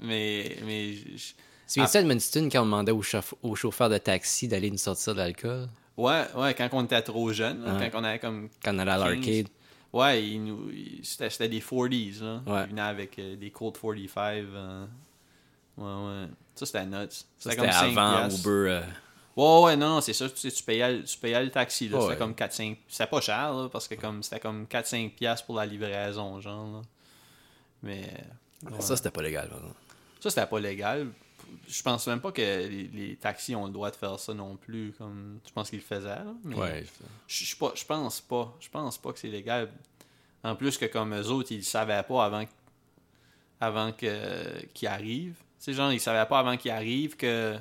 [0.00, 1.34] Mais mais je-
[1.68, 5.18] Tu viens-tu à Edmundston quand on demandait au chauffeur de taxi d'aller nous sortir de
[5.18, 5.68] l'alcool?
[6.00, 7.90] Ouais ouais quand on était trop jeune, là, Ouais.
[7.90, 9.04] quand on avait comme Quand on allait à 15.
[9.08, 9.46] l'arcade
[9.92, 10.70] ouais, nous
[11.02, 12.42] c'était des 40s là.
[12.46, 12.62] Ouais.
[12.64, 14.86] Ils venaient avec euh, des Colt 45 euh,
[15.76, 16.26] Ouais ouais.
[16.54, 16.96] Ça c'était nuts.
[17.10, 18.40] C'était c'était comme 5 avant piastres.
[18.46, 18.70] Uber.
[18.70, 18.82] euh,
[19.36, 20.28] Ouais, ouais, non, non, c'est ça.
[20.28, 21.88] Tu, sais, tu, payais, tu payais le taxi.
[21.88, 21.98] là.
[21.98, 22.04] Ouais.
[22.04, 22.76] C'était comme 4-5.
[22.88, 26.66] C'était pas cher, là, parce que comme c'était comme 4-5 piastres pour la livraison, genre.
[26.72, 26.80] Là.
[27.82, 28.02] Mais.
[28.70, 28.80] ouais.
[28.80, 29.48] Ça, c'était pas légal.
[29.48, 29.76] par exemple.
[30.18, 31.06] Ça, c'était pas légal.
[31.68, 34.56] Je pense même pas que les, les taxis ont le droit de faire ça non
[34.56, 34.92] plus.
[34.98, 36.86] Comme, je pense qu'ils le faisaient, là, mais Ouais.
[37.28, 38.56] je, je, pense pas.
[38.60, 39.70] Je pense pas que c'est légal.
[40.42, 42.44] En plus que comme eux autres, ils le savaient pas avant,
[43.60, 45.36] avant que qu'ils arrivent.
[45.58, 47.56] Tu sais, genre, ils savaient pas avant qu'ils arrivent que.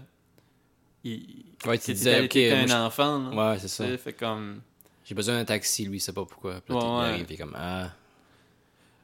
[1.04, 3.30] Ils, Ouais, tu que disais, t'étais- ok, t'étais moi, un enfant.
[3.30, 3.52] là.
[3.52, 3.98] Ouais, c'est ça.
[3.98, 4.62] Fait comme.
[5.06, 6.62] J'ai besoin d'un taxi, lui, il sait pas pourquoi.
[6.62, 7.06] Puis là, Ouais, il ouais.
[7.14, 7.92] arrive, il est comme Ah.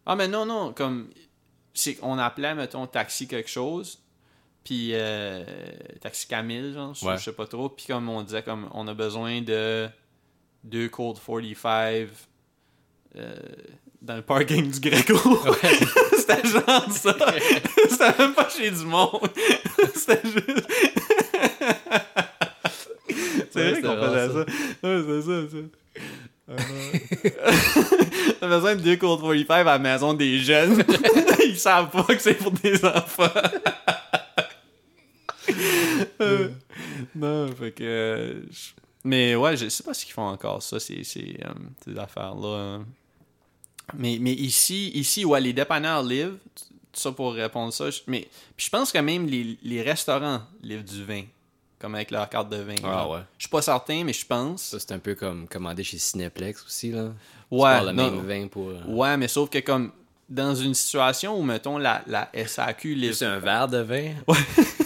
[0.06, 1.10] Ah, mais non, non, comme.
[1.74, 4.00] C'est on appelait, mettons, taxi quelque chose.
[4.66, 5.46] Puis, euh,
[6.02, 7.18] taxi Camille, genre, je- Ouais.
[7.18, 7.70] je sais pas trop.
[7.70, 9.88] Puis, comme on disait, comme on a besoin de
[10.64, 12.08] deux Cold 45
[13.16, 13.36] euh,
[14.02, 15.16] dans le parking du Greco.
[16.18, 17.16] C'était genre ça.
[17.90, 19.30] C'était même pas chez du monde.
[19.94, 20.68] C'était juste.
[23.52, 24.28] C'est Ouais, vrai qu'on faisait ça.
[24.28, 24.46] vraiment
[24.84, 26.56] Ouais, c'est ça, ça.
[28.40, 30.84] T'as besoin de deux Cold 45 à la maison des jeunes.
[31.46, 33.30] Ils savent pas que c'est pour des enfants.
[36.22, 36.50] Euh,
[37.16, 37.84] non, fait que.
[37.84, 38.42] euh,
[39.04, 41.50] Mais ouais, je sais pas s'ils font encore ça, ces, ces, euh,
[41.84, 42.80] ces affaires-là.
[43.98, 46.38] Mais, mais ici, ici, ouais, les dépanneurs livrent.
[46.56, 47.90] Tout ça pour répondre ça.
[47.90, 51.24] je- Mais puis je pense que même les, les restaurants livrent du vin.
[51.78, 52.76] Comme avec leur carte de vin.
[52.84, 53.20] Ah ouais.
[53.38, 54.64] Je suis pas certain, mais je pense.
[54.64, 57.12] Ça, c'est un peu comme commander chez Cineplex aussi, là.
[57.52, 58.70] Ouais, le non, même vin pour.
[58.70, 59.92] euh, Ouais, mais sauf que comme
[60.30, 63.12] dans une situation où, mettons, la, la SAQ livre.
[63.12, 64.14] Juste un verre de vin?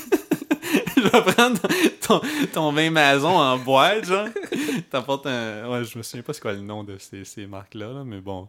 [1.04, 1.60] je vais prendre
[2.06, 2.22] ton,
[2.54, 4.28] ton vin maison en boîte, genre.
[4.90, 5.68] T'apportes un.
[5.70, 8.20] Ouais, je me souviens pas c'est quoi le nom de ces, ces marques-là, là, mais
[8.22, 8.48] bon.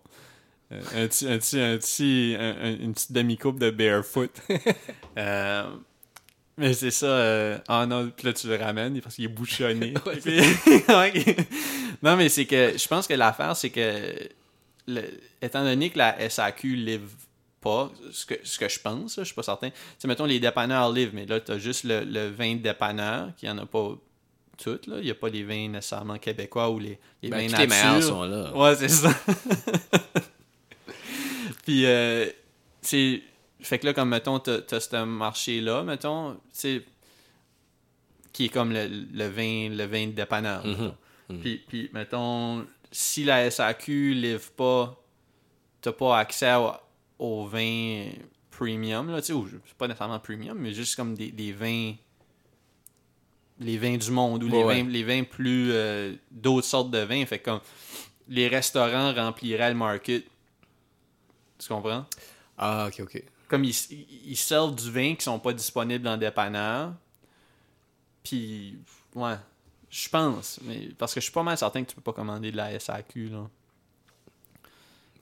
[0.73, 4.31] Euh, un petit, un petit, un petit, un- un- une petite demi-coupe de barefoot.
[5.19, 5.65] Euh,
[6.57, 7.07] mais c'est ça.
[7.07, 9.95] euh, Ah non, puis là, tu le ramènes parce qu'il est bouchonné.
[10.07, 10.41] Ouais, Puis-
[10.89, 11.37] Ouais.
[12.03, 14.13] non, mais c'est que je pense que l'affaire, c'est que
[14.87, 15.11] le-
[15.43, 17.09] étant donné que la SAQ livre
[17.61, 19.71] pas, ce que, ce que je pense, là, je suis pas certain.
[19.71, 23.31] Tu sais, mettons, les dépanneurs livrent, mais là, t'as juste le, le vin de dépanneur,
[23.37, 23.95] qui en a pas
[24.63, 24.97] toutes, là.
[25.01, 27.67] Il y a pas les vins nécessairement québécois ou les, les Ben, vins tous les
[27.67, 28.09] meilleurs nature.
[28.09, 28.57] sont là.
[28.57, 29.11] Ouais, c'est ça.
[31.65, 32.27] Puis, euh,
[32.83, 33.23] c'est.
[33.61, 36.85] Fait que là, comme, mettons, t'as t'as ce marché-là, mettons, tu sais,
[38.33, 40.65] qui est comme le, le vin le vin de dépanneur.
[40.67, 40.95] Mhm.
[41.29, 41.41] mettons.
[41.43, 44.97] Puis, puis, mettons, si la SAQ livre pas,
[45.83, 46.71] t'as pas accès au,
[47.21, 48.07] au vin
[48.51, 51.95] premium, là, tu sais, pas nécessairement premium, mais juste comme des, des vins
[53.61, 54.83] les vins du monde ou les, ouais.
[54.83, 57.25] vins, les vins plus euh, d'autres sortes de vins.
[57.27, 57.61] Fait que comme
[58.27, 60.25] les restaurants rempliraient le market.
[61.59, 62.07] Tu comprends?
[62.57, 63.23] Ah, ok, ok.
[63.49, 63.75] Comme ils,
[64.25, 66.95] ils servent du vin qui sont pas disponibles le dépanneur.
[68.23, 68.79] Puis,
[69.15, 69.37] ouais,
[69.91, 70.59] je pense.
[70.63, 72.79] Mais, parce que je suis pas mal certain que tu peux pas commander de la
[72.79, 73.29] SAQ.
[73.29, 73.51] Là.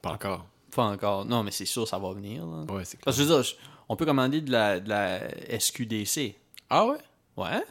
[0.01, 0.47] Pas encore.
[0.75, 1.25] Pas encore.
[1.25, 2.45] Non, mais c'est sûr, ça va venir.
[2.45, 2.63] Là.
[2.73, 3.05] Ouais, c'est clair.
[3.05, 3.51] Parce que je veux dire,
[3.87, 6.35] on peut commander de la, de la SQDC.
[6.69, 6.97] Ah ouais?
[7.37, 7.63] Ouais.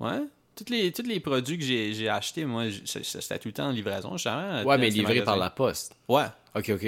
[0.00, 0.20] Ouais.
[0.56, 4.16] Tous les, les produits que j'ai j'ai achetés, moi, c'était tout le temps en livraison.
[4.16, 5.94] Jamais Ouais, mais livré par la poste.
[6.08, 6.24] Ouais.
[6.54, 6.82] Ok, ok.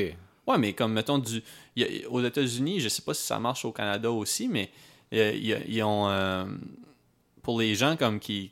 [0.47, 1.43] Ouais, mais comme, mettons, du,
[1.77, 4.71] il y a- aux États-Unis, je sais pas si ça marche au Canada aussi, mais
[5.13, 5.33] euh,
[5.69, 6.09] ils ont.
[6.09, 6.45] euh,
[7.43, 8.51] pour les gens comme qui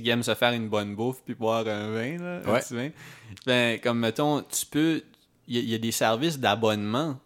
[0.00, 2.60] qui aiment se faire une bonne bouffe puis boire un vin, là,
[3.46, 5.02] Ben, comme mettons, tu peux.
[5.48, 7.18] Il y, a des services d'abonnement.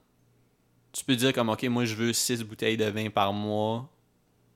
[0.93, 3.89] Tu peux dire comme OK, moi je veux 6 bouteilles de vin par mois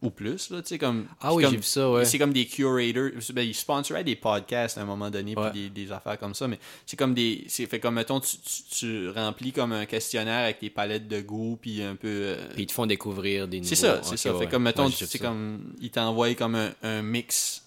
[0.02, 1.06] ou plus, là, tu sais, comme...
[1.20, 2.04] Ah oui, j'ai vu ça, ouais.
[2.06, 5.92] C'est comme des curators, ben, ils sponsoraient des podcasts à un moment donné, puis des,
[5.92, 7.44] affaires comme ça, mais c'est comme des...
[7.48, 11.82] C'est fait comme, mettons, tu, remplis comme un questionnaire avec tes palettes de goût, puis
[11.82, 12.08] un peu...
[12.08, 13.68] Euh, puis ils te font découvrir des nouveaux...
[13.68, 15.74] C'est ça, c'est ça, fait comme, mettons, c'est ouais, comme...
[15.80, 17.62] Ils t'envoient comme un mix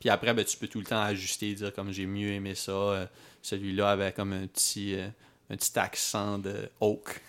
[0.00, 2.72] puis après, ben, tu peux tout le temps ajuster, dire comme j'ai mieux aimé ça.
[2.72, 3.06] euh,
[3.42, 5.08] Celui-là avait comme un petit, euh,
[5.50, 7.20] un petit accent de oak.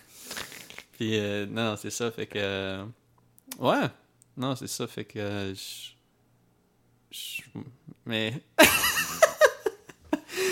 [0.92, 2.10] Puis, euh, non, c'est ça.
[2.10, 2.84] Fait que.
[3.58, 3.88] ouais.
[4.36, 4.86] Non, c'est ça.
[4.86, 5.52] Fait que.
[8.06, 8.34] mais.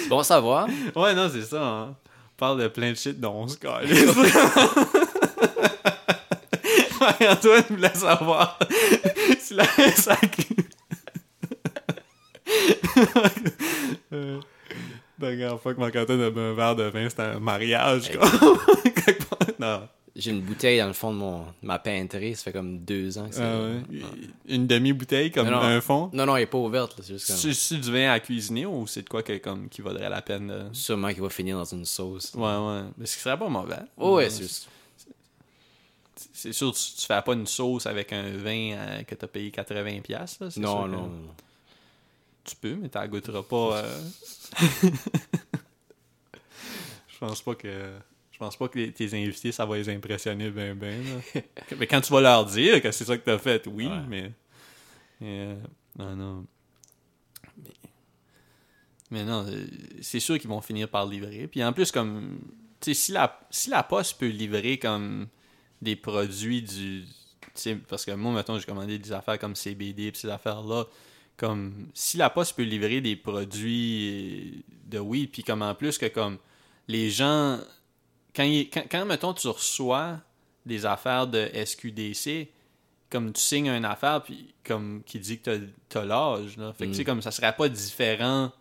[0.09, 0.66] Bon à savoir.
[0.96, 1.62] Ouais, non, c'est ça.
[1.62, 1.96] hein.
[2.33, 3.57] On parle de plein de shit dont on se.
[7.00, 8.59] Ouais, Antoine voulait savoir
[9.38, 10.48] si la SAQ.
[14.13, 14.41] Euh,
[15.21, 18.11] La dernière fois que Marc-Antoine a bu un verre de vin, c'était un mariage.
[18.17, 18.29] quoi.
[19.59, 19.89] Non.
[20.15, 22.35] J'ai une bouteille dans le fond de mon ma peinterie.
[22.37, 23.41] Ça fait comme deux ans que c'est.
[23.41, 23.83] Ouais?
[24.49, 25.63] Une demi-bouteille comme Non, non.
[25.63, 26.11] un fond?
[26.13, 26.97] Non, non, elle est pas ouverte.
[26.99, 27.19] là, C'est
[27.51, 27.81] juste comme.
[27.81, 30.63] Du vin à cuisiner ou c'est de quoi que, comme, qui vaudrait la peine de...
[30.73, 32.33] Sûrement qu'il va finir dans une sauce.
[32.35, 32.83] Ouais, ouais.
[32.97, 33.77] Mais ce qui serait pas mauvais.
[33.97, 34.69] Oh, ouais, Euh, c'est juste.
[36.33, 39.51] C'est sûr, tu, tu fais pas une sauce avec un vin euh, que t'as payé
[39.51, 40.03] 80$.
[40.03, 41.11] piastres, Là, c'est sûr Non, que non, non.
[42.49, 43.77] Tu peux, mais t'en goûteras pas.
[43.85, 44.01] euh.
[47.09, 47.93] Je pense pas que.
[48.33, 51.03] Je pense pas que les- tes invités, ça va les impressionner ben ben.
[51.35, 51.41] là.
[51.79, 54.01] mais quand tu vas leur dire que c'est ça que t'as fait, oui, Ouais.
[54.09, 54.33] mais.
[55.21, 55.57] mais, euh,
[55.99, 56.47] non, non.
[57.57, 57.71] Mais,
[59.11, 59.67] mais non, euh,
[60.01, 61.49] c'est sûr qu'ils vont finir par livrer.
[61.49, 62.39] Puis en plus, comme.
[62.81, 65.27] Tu sais, si la, si la poste peut livrer comme
[65.83, 67.05] des produits du.
[67.89, 70.85] parce que moi, mettons, j'ai commandé des affaires comme CBD et ces affaires-là.
[71.38, 76.07] Comme si la poste peut livrer des produits de weed, puis comme en plus que
[76.07, 76.38] comme
[76.88, 77.59] les gens.
[78.35, 80.18] Quand, il- quand, quand, mettons, tu reçois
[80.66, 82.48] des affaires de SQDC,
[83.11, 86.57] comme tu signes une affaire puis comme qui dit que t'as as, l'âge.
[86.57, 86.72] Là.
[86.72, 86.92] Fait que Mm.
[86.92, 88.53] tu sais, comme ça serait pas différent.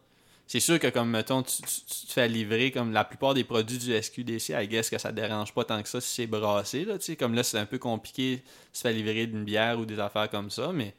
[0.50, 3.44] C'est sûr que comme mettons, tu, tu- tu te fais livrer comme la plupart des
[3.44, 6.86] produits du SQDC, I guess que ça dérange pas tant que ça si c'est brassé.
[6.86, 7.16] Là, tu sais.
[7.18, 10.30] comme là, c'est un peu compliqué de se faire livrer d'une bière ou des affaires
[10.30, 10.94] comme ça, mais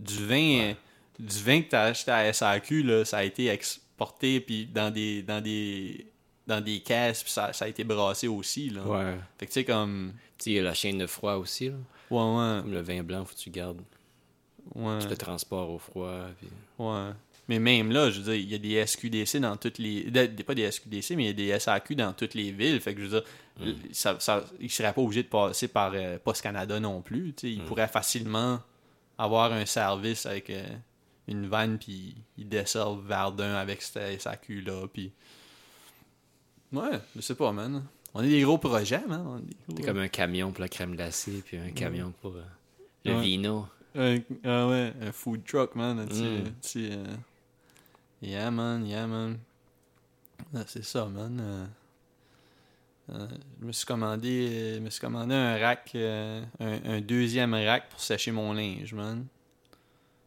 [0.00, 0.74] du vin,
[1.18, 4.90] du vin que tu as acheté à SAQ, là, ça a été exporté puis dans
[4.92, 6.06] des dans des
[6.46, 8.70] dans des caisses puis ça, ça a été brassé aussi.
[8.70, 8.82] Là.
[8.82, 9.18] Ouais.
[9.38, 11.68] Fait que tu sais comme Tu sais, il y a la chaîne de froid aussi.
[11.68, 11.74] Là.
[12.10, 13.82] ouais ouais Comme le vin blanc, faut que tu gardes
[14.74, 14.98] ouais.
[15.08, 16.26] le transport au froid.
[16.38, 16.48] Puis...
[16.78, 17.10] Ouais.
[17.50, 20.04] Mais même là, je veux dire, il y a des SQDC dans toutes les.
[20.04, 22.80] de- pas des SQDC, mais il y a des SAQ dans toutes les villes.
[22.80, 24.16] Fait que je veux dire, ça,
[24.60, 27.32] ne serait pas obligé de passer par euh, Post Canada non plus.
[27.32, 27.52] tu sais.
[27.54, 28.60] Il pourrait facilement
[29.18, 30.62] avoir un service avec euh,
[31.30, 34.86] une vanne, puis il desserve Verdun avec cette SAQ-là.
[34.92, 35.12] Puis.
[36.72, 37.84] Ouais, je sais pas, man.
[38.14, 39.22] On est des gros projets, man.
[39.24, 42.42] Gros- C'est comme un camion pour la crème glacée, puis un camion pour euh,
[43.04, 43.20] le Ouais.
[43.20, 43.66] vino.
[43.94, 46.06] Un, ah ouais, un food truck, man.
[46.06, 46.44] petit- Mm.
[46.60, 47.04] petit, euh,
[48.22, 49.38] Yeah, man, yeah, man.
[50.54, 51.40] Ah, c'est ça, man.
[51.40, 51.66] Euh,
[53.14, 53.28] euh,
[53.60, 57.54] je me suis commandé, euh, je me suis commandé un rack, euh, un, un deuxième
[57.54, 59.26] rack pour sécher mon linge, man.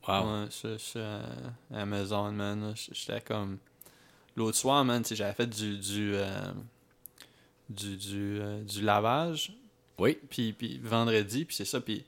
[0.07, 0.43] Wow.
[0.43, 2.73] Ouais, sur, sur, euh, Amazon, man.
[2.91, 3.57] J'étais comme.
[4.35, 5.77] l'autre soir, man, j'avais fait du.
[5.77, 6.15] du.
[6.15, 6.51] euh,
[7.69, 9.53] du, du, euh, du lavage.
[9.97, 10.17] Oui.
[10.29, 11.81] Puis, puis vendredi, puis c'est ça.
[11.81, 12.03] Puis,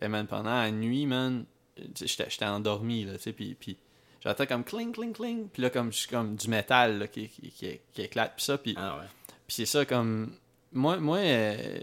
[0.00, 1.44] eh, man, pendant la nuit, man,
[1.76, 3.32] j'étais j'étais endormi, là, tu sais.
[3.32, 3.76] Puis, puis
[4.20, 5.48] j'entends comme cling, cling, cling.
[5.48, 8.34] Puis là, comme, je suis comme du métal, là, qui, qui, qui, qui éclate.
[8.36, 8.74] Puis ça, puis.
[8.76, 9.06] Ah ouais.
[9.46, 10.32] Puis c'est ça, comme.
[10.72, 11.80] Moi, moi euh,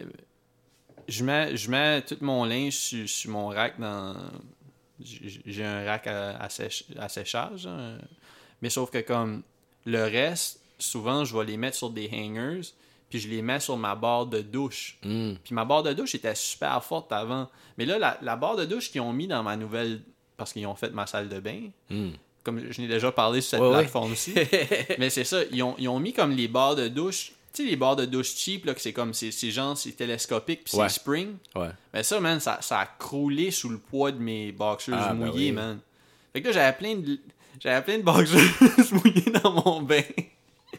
[1.07, 4.15] je, mets, je mets tout mon linge sur, sur mon rack dans.
[4.99, 7.67] J'ai un rack à, à, sèche- à séchage.
[7.67, 7.97] hein.
[8.61, 9.43] Mais sauf que, comme.
[9.87, 12.61] Le reste, souvent, je vais les mettre sur des hangers.
[13.09, 14.97] Puis je les mets sur ma barre de douche.
[15.03, 15.33] Hmm.
[15.43, 17.49] Puis ma barre de douche était super forte avant.
[17.77, 20.01] Mais là, la, la barre de douche qu'ils ont mis dans ma nouvelle.
[20.37, 21.69] Parce qu'ils ont fait ma salle de bain.
[21.89, 22.11] Hmm.
[22.43, 23.73] Comme je n'ai déjà parlé sur cette Ouais, ouais.
[23.81, 24.33] plateforme aussi.
[24.99, 27.31] Mais c'est ça, ils ont, ils ont mis comme les barres de douche.
[27.55, 29.93] Tu sais, les barres de douche cheap, là, que c'est comme, c'est c'est genre, c'est
[29.93, 30.89] télescopique, puis Ouais.
[30.89, 31.35] c'est spring.
[31.55, 31.69] Ouais.
[31.93, 35.27] Mais ça, man, ça, ça a croulé sous le poids de mes boxers Ah, ben
[35.27, 35.51] mouillés, oui.
[35.53, 35.79] man.
[36.33, 37.17] Fait que là, j'avais plein de.
[37.61, 38.39] J'avais plein de boxers
[38.91, 40.01] mouillés dans mon bain.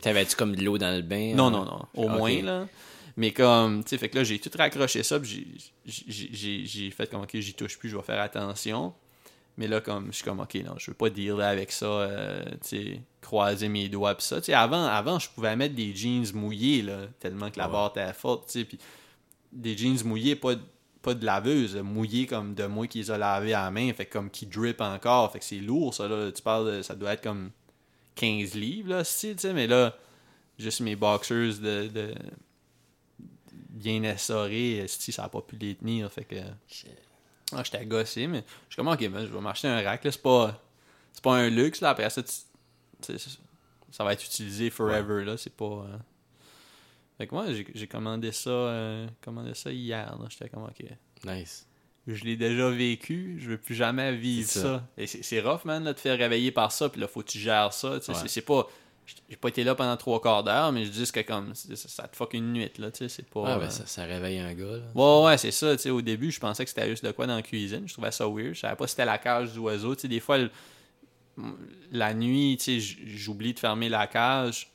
[0.03, 1.33] T'avais-tu comme de l'eau dans le bain?
[1.35, 1.51] Non, hein?
[1.51, 1.87] non, non.
[1.95, 2.67] Au moins, là.
[3.17, 5.47] Mais comme, tu sais, fait que là, j'ai tout raccroché ça, puis
[5.87, 8.93] j'ai- j'ai- j'ai j'ai fait comme, ok, j'y touche plus, je vais faire attention.
[9.59, 12.45] Mais là, comme, je suis comme, ok, non, je veux pas dealer avec ça, euh,
[12.63, 14.37] tu sais, croiser mes doigts, pis ça.
[14.41, 17.73] Tu sais, avant, avant, je pouvais mettre des jeans mouillés, là, tellement que la Ouais.
[17.73, 18.79] barre était forte, tu sais, puis
[19.53, 20.61] des jeans mouillés, pas, de-
[21.01, 24.05] pas de laveuse, mouillés comme de moi qui les a lavés à la main, fait
[24.07, 26.31] comme qui drip encore, fait que c'est lourd, ça, là.
[26.33, 27.51] Tu parles, de- ça doit être comme
[28.15, 29.97] 15 livres, là, si, tu sais, mais là,
[30.59, 32.15] juste mes boxers de, de
[33.71, 36.37] bien essorés, si ça a pas pu les tenir, fait que
[37.53, 40.13] ah, j'étais gossé, mais je suis comme ok, ben, je vais m'acheter un rack, là,
[40.13, 40.63] c'est pas
[41.13, 42.23] c'est pas un luxe, là, après ça,
[43.91, 45.65] ça va être utilisé forever, là, c'est pas...
[45.65, 45.97] euh.
[47.19, 50.85] Fait que moi, j'ai commandé ça euh, commandé ça hier, là, j'étais comme ok,
[51.25, 51.67] Nice.
[52.07, 54.61] je l'ai déjà vécu, je veux plus jamais vivre ça.
[54.61, 54.89] ça.
[54.99, 57.29] Et c'est rough, man, là, de te faire réveiller par ça, puis là, faut que
[57.29, 57.93] tu gères ça.
[57.93, 58.15] Ouais.
[58.27, 58.69] C'est pas.
[59.29, 61.55] J'ai pas été là pendant trois quarts d'heure, mais je dis que comme.
[61.55, 63.41] Ça, ça te fuck une nuit, là, tu sais, c'est pas.
[63.41, 64.83] Euh, ben, ça, ça réveille un gars, là.
[64.95, 65.77] Ouais, ouais, c'est ça.
[65.77, 67.85] tu sais, Au début, je pensais que c'était juste de quoi dans la cuisine.
[67.87, 68.55] Je trouvais ça weird.
[68.55, 69.95] Je savais pas si c'était la cage d'oiseau.
[69.95, 70.51] Tu sais, Des fois, le-
[71.93, 74.69] la nuit, tu sais, j'oublie de fermer la cage.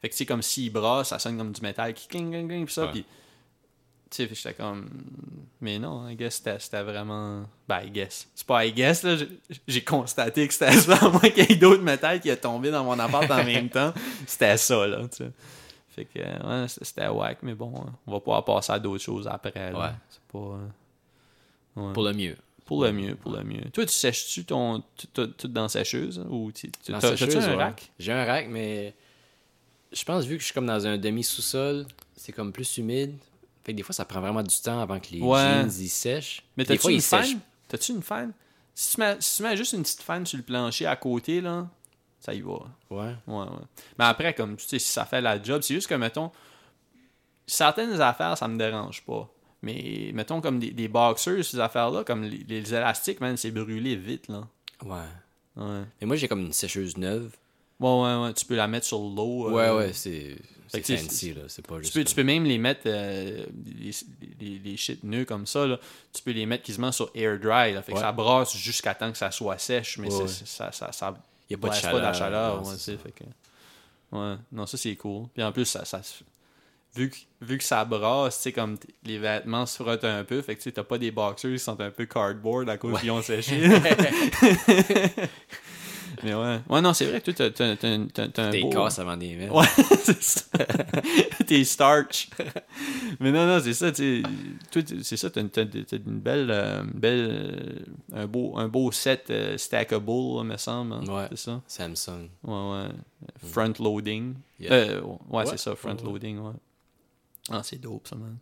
[0.00, 2.66] Fait que c'est comme s'il brasse, ça sonne comme du métal qui cling, cling, cling,
[2.66, 2.86] pis ça.
[2.86, 3.04] Ouais.
[4.10, 4.88] Tu sais, j'étais comme.
[5.60, 7.44] Mais non, I guess c'était vraiment.
[7.68, 8.28] Ben, I guess.
[8.34, 9.16] C'est pas I guess, là.
[9.66, 10.96] J'ai- constaté que c'était ça.
[10.96, 13.68] À moins qu'il y ait d'autres métal qui est tombé dans mon appart en même
[13.68, 13.92] temps.
[14.26, 15.30] C'était ça, là, tu sais.
[15.90, 17.72] Fait que, ouais, c'était- whack, mais bon,
[18.06, 19.72] on va pouvoir passer à d'autres choses après.
[19.72, 19.78] là.
[19.78, 19.94] Ouais.
[20.10, 20.38] C'est pas.
[20.38, 20.66] euh,
[21.88, 21.92] ouais.
[21.92, 22.36] Pour le mieux.
[22.64, 23.62] Pour le mieux, pour le mieux.
[23.72, 24.82] Toi, tu sèches-tu ton,
[25.14, 26.22] tout, dans sécheuse?
[26.28, 27.90] Ou tu, sécheuse, un rack?
[27.98, 28.94] J'ai un rack, mais
[29.90, 33.16] je pense, vu que je suis comme dans un demi-sous-sol, c'est comme plus humide.
[33.68, 35.38] Fait que des fois, ça prend vraiment du temps avant que les Ouais.
[35.42, 36.42] jeans ils sèchent.
[36.56, 37.38] Mais t'as-tu une fan?
[37.68, 38.32] T'as-tu une fan?
[38.74, 41.42] Si tu, mets, si tu mets juste une petite fan sur le plancher à côté,
[41.42, 41.68] là,
[42.18, 42.52] ça y va.
[42.88, 43.14] Ouais.
[43.26, 43.46] Ouais, ouais.
[43.98, 46.30] Mais après, comme tu sais, si ça fait la job, c'est juste que, mettons,
[47.46, 49.28] certaines affaires, ça me dérange pas.
[49.60, 53.96] Mais, mettons, comme des, des boxers, ces affaires-là, comme les, les élastiques, man, c'est brûlé
[53.96, 54.48] vite, là.
[54.82, 55.62] Ouais.
[55.62, 55.82] Ouais.
[56.00, 57.36] Mais moi, j'ai comme une sécheuse neuve.
[57.80, 58.34] Ouais, ouais, ouais.
[58.34, 59.50] Tu peux la mettre sur l'eau.
[59.50, 60.36] Ouais, euh, ouais, c'est
[60.70, 61.42] Fait c'est tu sais, fancy, là.
[61.48, 61.94] C'est pas Tu juste.
[61.94, 63.46] peux, tu peux même les mettre, euh,
[63.80, 63.90] les,
[64.40, 65.78] les, les shit nœuds comme ça, là,
[66.12, 67.72] tu peux les mettre quasiment sur air dry.
[67.72, 68.02] Là, fait que Ouais.
[68.02, 70.28] ça brasse jusqu'à temps que ça soit sèche, mais Ouais, c'est- ouais.
[70.28, 71.14] c'est- ça, ça, ça
[71.48, 71.92] Il y a pas de chaleur.
[71.92, 72.56] pas de la chaleur.
[72.62, 73.24] non, ouais, c'est tu sais, fait que...
[74.16, 74.34] ouais.
[74.52, 75.28] Non, ça c'est cool.
[75.32, 75.82] Puis en plus, ça,
[76.96, 80.42] vu, que, vu que ça brasse, tu sais, comme les vêtements se frottent un peu,
[80.42, 82.92] fait que tu sais, t'as pas des boxers qui sont un peu cardboard à cause
[82.94, 83.00] Ouais.
[83.00, 83.56] qu'ils ont séché.
[86.22, 86.60] mais ouais.
[86.68, 88.70] Ouais, non, c'est vrai que toi, t'as, t'as, t'as, t'as- t'as un T'es beau...
[88.70, 89.54] casses avant des mettre.
[89.54, 89.66] Ouais,
[90.02, 90.40] c'est ça.
[91.46, 92.28] T'es starch.
[93.20, 94.28] Mais non, non, c'est ça, tu sais.
[94.70, 95.48] toi, C'est ça, t'as une,
[96.20, 96.50] belle.
[96.50, 97.28] euh, belle
[98.14, 100.92] euh, un, beau, un beau set euh, stackable, là, me semble.
[100.94, 101.04] hein.
[101.06, 101.26] Ouais.
[101.30, 101.60] C'est ça?
[101.66, 102.28] Samsung.
[102.44, 102.88] Ouais, ouais.
[103.50, 104.34] Front loading.
[104.60, 104.72] Yeah.
[104.72, 105.00] Euh,
[105.30, 106.52] ouais, c'est ça, front loading, ouais.
[107.50, 108.36] Ah, c'est dope, ça, man.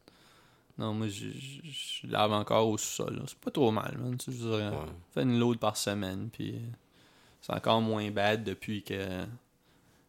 [0.78, 1.60] Non, moi, je, je,
[2.02, 3.22] je lave encore au là.
[3.26, 4.16] C'est pas trop mal, man.
[4.18, 4.76] Tu sais, je dirais, Ouais.
[5.14, 6.58] Fais une load par semaine, puis euh,
[7.46, 9.24] c'est encore moins bad depuis que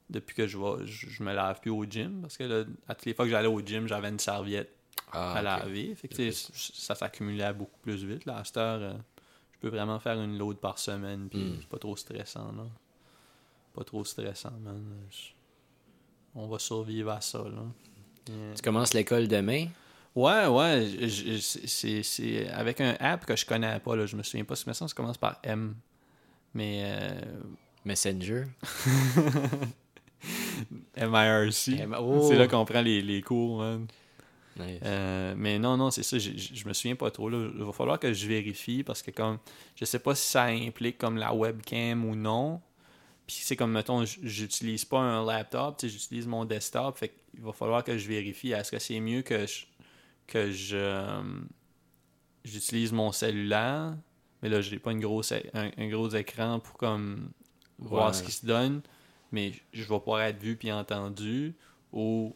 [0.10, 2.96] depuis que je vais je, je me lave plus au gym parce que là, à
[2.96, 4.72] toutes les fois que j'allais au gym, j'avais une serviette
[5.12, 5.94] Ah, à laver.
[5.96, 8.26] Fait que, ça s'accumulait beaucoup plus vite.
[8.26, 8.94] Là, à cette heure, euh,
[9.54, 11.58] je peux vraiment faire une load par semaine, puis Mm.
[11.62, 12.52] c'est pas trop stressant.
[12.54, 12.64] Là.
[13.74, 14.84] Pas trop stressant, man.
[16.36, 17.40] On va survivre à ça.
[17.40, 17.64] Là.
[18.30, 18.54] Yeah.
[18.56, 19.68] Tu commences l'école demain?
[20.16, 21.08] Ouais, ouais,
[21.40, 24.72] c'est- c'est avec un app que je connais pas, là, je me souviens pas, ce
[24.74, 25.76] ça commence par M.
[26.58, 27.22] Mais euh,
[27.86, 28.46] Messenger?
[30.98, 32.26] MIRC, M- oh.
[32.28, 33.86] c'est là qu'on prend les, les cours, man.
[34.60, 34.80] Nice.
[34.84, 37.30] Euh, mais non, non, c'est ça, je, me souviens pas trop.
[37.30, 37.48] Là.
[37.56, 39.38] Il va falloir que je vérifie parce que comme
[39.76, 42.60] je sais pas si ça implique comme la webcam ou non.
[43.28, 46.98] Puis c'est comme, mettons, j'utilise pas un laptop, j'utilise mon desktop.
[46.98, 48.52] Fait qu'il va falloir que je vérifie.
[48.52, 49.66] Est-ce que c'est mieux que je,
[50.26, 51.22] que je euh,
[52.44, 53.96] j'utilise mon cellulaire,
[54.42, 57.30] mais là, j'ai pas une grosse, un, un gros écran pour comme
[57.80, 58.14] voir Ouais.
[58.14, 58.82] ce qui se donne,
[59.32, 61.56] mais je vais pouvoir être vu puis entendu.
[61.94, 62.36] Ou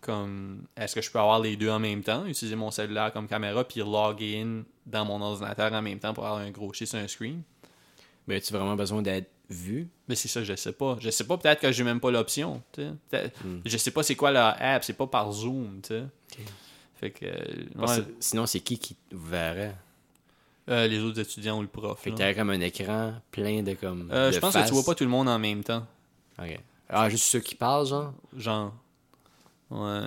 [0.00, 3.26] comme, est-ce que je peux avoir les deux en même temps, utiliser mon cellulaire comme
[3.26, 6.86] caméra puis loguer in dans mon ordinateur en même temps pour avoir un gros shit
[6.88, 7.42] sur un screen?
[8.26, 9.88] Mais as-tu vraiment besoin d'être vu?
[10.08, 10.96] Mais c'est ça, je sais pas.
[11.00, 12.62] Je sais pas, peut-être que j'ai même pas l'option.
[12.78, 13.60] Hmm.
[13.64, 16.04] Je sais pas c'est quoi la app, c'est pas par Zoom, tu sais.
[16.94, 17.26] Fait que.
[17.26, 19.76] ouais, sinon, c'est qui qui verrait?
[20.68, 21.98] Euh, les autres étudiants ou le prof.
[22.00, 24.10] Fait que comme un écran plein de comme.
[24.12, 25.86] Euh, je pense que tu vois pas tout le monde en même temps.
[26.40, 26.58] Ok.
[26.88, 28.12] Ah, juste ceux qui parlent, genre?
[28.36, 28.72] Genre.
[29.70, 30.06] Ouais.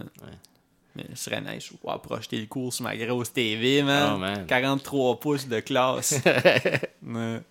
[0.96, 4.14] Mais ce serait nice, je vais pouvoir projeter le cours sur ma grosse TV, man.
[4.16, 4.46] Oh, man.
[4.48, 6.14] 43 pouces de classe.
[7.06, 7.42] ouais.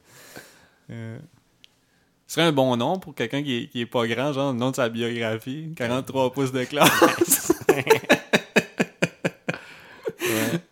[0.90, 1.18] Euh,
[2.26, 4.58] Ce serait un bon nom pour quelqu'un qui, est- qui est pas grand, genre le
[4.58, 5.72] nom de sa biographie.
[5.76, 7.52] 43 pouces de classe.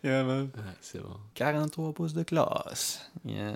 [0.07, 0.13] Ouais.
[0.13, 0.49] Yeah, man.
[0.55, 1.17] Ouais, c'est bon.
[1.35, 3.09] 43 pouces de classe.
[3.25, 3.55] Yeah.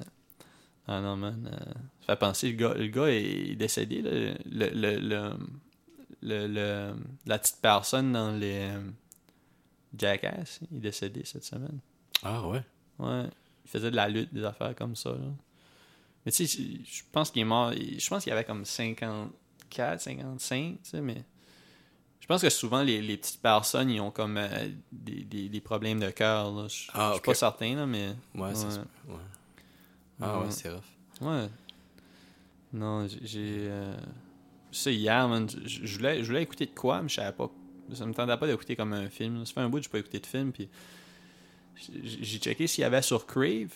[0.88, 1.50] Ah non, man.
[1.52, 4.10] euh, ça fait penser, le gars, le gars est décédé, là,
[4.46, 5.34] le, le, le,
[6.22, 8.82] le- le- la petite personne dans les euh,
[9.98, 11.80] Jackass, il est décédé cette semaine.
[12.24, 12.64] Ah, ouais?
[13.00, 13.26] Ouais.
[13.66, 15.12] Il faisait de la lutte, des affaires comme ça.
[15.12, 15.18] Là.
[16.26, 17.72] Mais tu sais, je pense qu'il est mort.
[17.74, 21.24] Je pense qu'il avait comme 54, 55, tu sais, mais.
[22.22, 25.60] Je pense que souvent, les, les petites personnes, ils ont comme euh, des, des, des
[25.60, 26.52] problèmes de cœur.
[26.52, 26.68] là.
[26.70, 28.10] Je Ah, je suis pas certain, là, mais.
[28.36, 28.72] Ouais, ça Ouais.
[28.74, 29.16] se peut, ouais.
[30.22, 30.46] Ah, Ouais.
[30.46, 30.82] ouais, c'est rough.
[31.22, 31.50] Ouais.
[32.74, 33.68] Non, j'ai-.
[33.70, 33.98] Euh...
[34.72, 37.50] Ça, hier, man, je voulais, je voulais écouter de quoi, mais je savais pas.
[37.94, 39.40] Ça me tentait pas d'écouter comme un film.
[39.40, 39.46] là.
[39.46, 40.70] Ça fait un bout que j'ai pas écouté de film, puis.
[42.04, 43.74] J'ai checké s'il y avait sur Crave,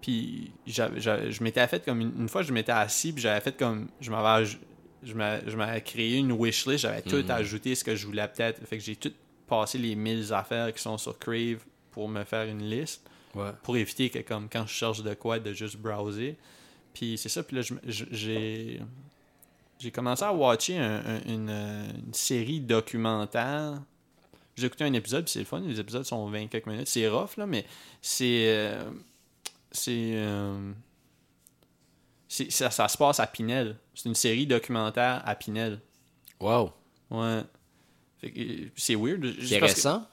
[0.00, 2.00] puis je m'étais fait comme.
[2.00, 3.88] Une, une fois, je m'étais assis, puis j'avais fait comme.
[4.00, 4.46] Je m'avais.
[5.04, 7.30] Je m'a- je m'avais créé une wishlist, j'avais tout Mhm.
[7.30, 8.64] ajouté ce que je voulais peut-être.
[8.66, 9.12] Fait que j'ai tout
[9.46, 11.58] passé les 1000 affaires qui sont sur Crave
[11.90, 13.08] pour me faire une liste.
[13.34, 13.50] Ouais.
[13.64, 16.36] pour éviter que comme quand je cherche de quoi de juste browser.
[16.92, 17.42] Puis c'est ça.
[17.42, 18.80] Puis là j'ai
[19.80, 23.82] j'ai commencé à watcher un- un- une, une série documentaire.
[24.56, 25.58] J'ai écouté un épisode puis c'est le fun.
[25.60, 26.86] Les épisodes sont 20 quelques minutes.
[26.86, 27.66] C'est rough là mais
[28.00, 28.84] c'est euh,
[29.72, 30.74] c'est euh, c'est-
[32.28, 35.80] ça, ça se passe à Pinel c'est une série documentaire à Pinel
[36.40, 36.72] Wow.
[37.10, 37.42] ouais
[38.24, 40.06] euh, c'est weird C'est récent?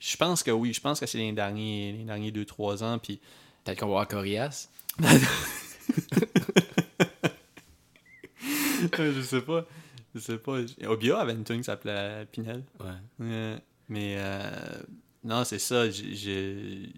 [0.00, 3.20] je pense que oui je pense que c'est les derniers les derniers 2-3 ans puis
[3.64, 4.68] Peut-être qu'on va voir Corias.
[8.98, 9.64] je sais pas.
[10.14, 10.58] Je sais pas.
[10.86, 12.62] Obia avait une tune qui s'appelait Pinel.
[12.80, 12.86] Ouais.
[13.22, 14.50] Euh, mais euh,
[15.24, 15.88] non, c'est ça.
[15.90, 16.90] j'ai-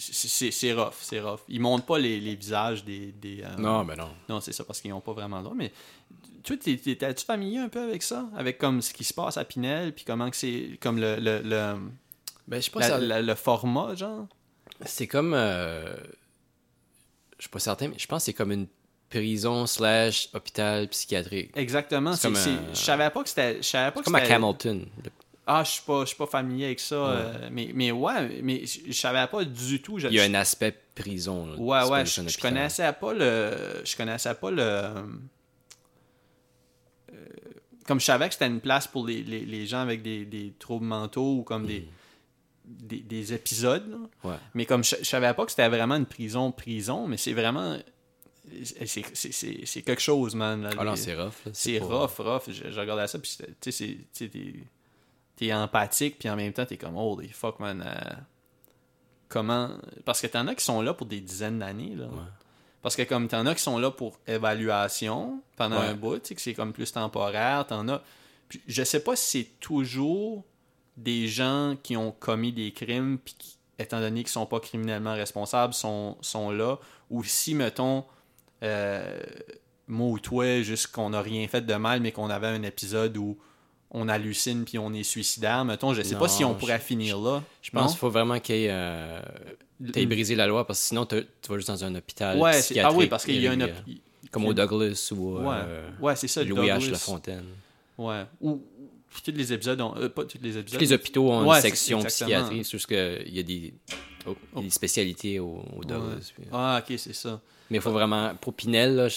[0.00, 1.40] C'est rough, c'est rough.
[1.48, 3.12] Ils montrent pas les, les visages des.
[3.12, 4.10] des euh, Non, ben non.
[4.28, 5.56] Non, c'est ça, parce qu'ils n'ont pas vraiment le droit.
[5.56, 5.72] Mais
[6.44, 8.28] t'es- t'es-tu familier un peu avec ça?
[8.36, 10.78] Avec comme ce qui se passe à Pinel, puis comment que c'est.
[10.80, 11.74] Comme le, le, le,
[12.46, 14.26] Ben, je sais pas, la- ça- la- le format, genre?
[14.86, 15.34] c'est comme.
[15.34, 15.96] euh,
[17.38, 18.68] Je suis pas certain, mais je pense que c'est comme une
[19.10, 21.50] prison slash hôpital psychiatrique.
[21.56, 22.10] Exactement.
[22.12, 22.16] Un-
[22.72, 23.58] Je savais pas que c'était.
[23.62, 24.86] C'est comme à Hamilton.
[25.04, 25.10] Le-
[25.50, 26.94] Ah, je suis pas, je suis pas familier avec ça.
[26.94, 29.98] euh, mais, mais ouais, mais je savais pas du tout.
[29.98, 31.46] je- Il y a un aspect prison.
[31.46, 31.56] là.
[31.56, 33.80] Ouais, ouais, je, connaissais pas le.
[33.84, 34.62] Je connaissais pas le.
[34.62, 35.02] euh,
[37.86, 40.52] comme je savais que c'était une place pour les, les, les gens avec des, des
[40.58, 41.88] troubles mentaux ou comme des,
[42.66, 43.88] des, des épisodes.
[43.90, 44.30] là.
[44.30, 44.36] Ouais.
[44.54, 47.78] Mais comme je, je savais pas que c'était vraiment une prison, prison, mais c'est vraiment.
[49.14, 50.62] C'est quelque chose, man.
[50.62, 51.32] là, Ah non, c'est rough.
[51.52, 52.42] c'est rough, rough.
[52.48, 53.30] Je, je regardais ça, puis
[53.60, 54.28] tu sais, c'est-
[55.38, 57.82] t'es, empathique, puis en même temps, t'es comme, holy fuck, man.
[57.86, 58.14] euh,
[59.28, 59.70] comment.
[60.04, 62.06] Parce que t'en as qui sont là pour des dizaines d'années, là.
[62.06, 62.22] Ouais.
[62.82, 65.86] Parce que comme t'en as qui sont là pour évaluation pendant Ouais.
[65.88, 68.02] un bout, tu sais, que c'est comme plus temporaire, t'en as.
[68.48, 70.44] Puis je sais pas si c'est toujours
[70.96, 75.12] des gens qui ont commis des crimes, puis qui, étant donné qu'ils sont pas criminellement
[75.14, 76.78] responsables, sont, sont là,
[77.10, 78.04] ou si, mettons,
[78.62, 79.20] euh,
[79.86, 83.16] moi ou toi, juste qu'on n'a rien fait de mal, mais qu'on avait un épisode
[83.16, 83.38] où
[83.90, 87.18] on hallucine puis on est suicidaire, mettons, je sais Non, pas si on pourrait finir
[87.18, 87.42] là.
[87.62, 88.68] Je pense qu'il faut vraiment qu'il y ait.
[88.70, 89.20] euh,
[89.92, 91.16] T'aies brisé la loi parce que sinon tu
[91.48, 92.36] vas juste dans un hôpital.
[92.38, 93.54] Ouais, c'est- ah psychiatrique oui, parce qu'il y a un...
[93.54, 93.72] régulier.
[94.24, 96.74] op- Comme au Douglas ou Ouais, euh, ouais c'est ça, Louis H.
[96.80, 96.90] Douglas.
[96.90, 97.44] Lafontaine.
[97.96, 98.24] Ouais.
[98.40, 98.60] Ou
[99.24, 99.94] tous les épisodes ont.
[99.96, 100.78] euh, pas tous les épisodes.
[100.78, 102.64] Tous les hôpitaux ont Ouais, une section psychiatrie.
[102.64, 103.72] C'est juste qu'il y a des,
[104.26, 104.60] oh, Oh.
[104.60, 105.86] des spécialités au, au Ouais.
[105.86, 106.32] Douglas.
[106.34, 107.40] puis- Ah, ok, c'est ça.
[107.70, 108.34] Mais il faut vraiment.
[108.40, 109.08] Pour Pinel, là,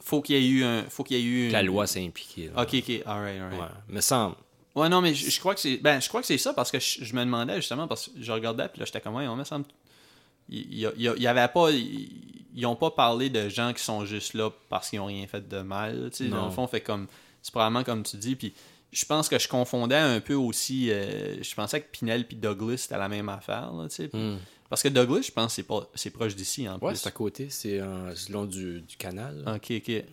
[0.00, 0.84] faut qu'il y ait eu un.
[0.88, 1.46] Faut qu'il y ait eu.
[1.46, 2.50] une- la loi s'est impliquée.
[2.54, 2.62] là.
[2.62, 3.60] Ok, ok, alright, alright.
[3.60, 3.66] Ouais.
[3.88, 4.36] Me semble.
[4.74, 5.76] Ouais, non, mais je, je crois que c'est.
[5.78, 8.12] Ben, je crois que c'est ça parce que je, je me demandais justement, parce que
[8.22, 9.64] je regardais, puis là, j'étais comme, ouais, on me semble.
[10.48, 11.70] Il, y y avait pas.
[11.70, 15.06] Il, il ils ont pas parlé de gens qui sont juste là parce qu'ils ont
[15.06, 16.10] rien fait de mal.
[16.10, 17.06] Tu sais, dans le fond, fait comme.
[17.42, 18.34] C'est probablement comme tu dis.
[18.34, 18.52] Puis
[18.92, 20.90] je pense que je confondais un peu aussi.
[20.90, 23.72] euh, je pensais que Pinel puis Douglas c'était la même affaire.
[23.72, 23.86] Là.
[24.12, 24.36] Hmm.
[24.68, 27.10] Parce que Douglas, je pense que c'est pas c'est proche d'ici en Ouais, c'est à
[27.10, 29.42] côté, c'est euh, le long du, du canal.
[29.44, 29.54] là.
[29.56, 30.04] Ok, ok.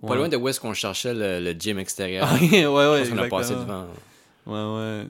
[0.00, 0.16] Pas Ouais.
[0.16, 2.28] loin de où est-ce qu'on cherchait le, le gym extérieur.
[2.30, 3.08] Ah, ouais, ouais.
[3.12, 3.86] on a passé devant.
[4.46, 5.06] Ouais, ouais.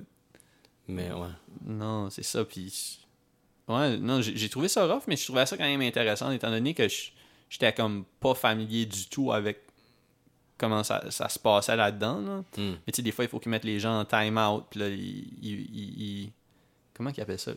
[0.87, 1.29] Mais ouais.
[1.67, 2.45] Non, c'est ça.
[2.45, 3.01] Puis,
[3.69, 6.75] ouais, non, j'ai trouvé ça rough, mais je trouvais ça quand même intéressant, étant donné
[6.75, 7.11] que je-
[7.49, 9.64] j'étais comme pas familier du tout avec
[10.59, 12.21] comment ça, ça se passait là-dedans.
[12.21, 12.37] Là.
[12.57, 12.75] Hmm.
[12.87, 14.89] Mais tu sais, des fois, il faut qu'ils mettent les gens en time-out, puis là,
[14.89, 14.99] ils,
[15.43, 16.33] ils- ils- ils-
[16.95, 17.53] Comment qu'ils appellent ça?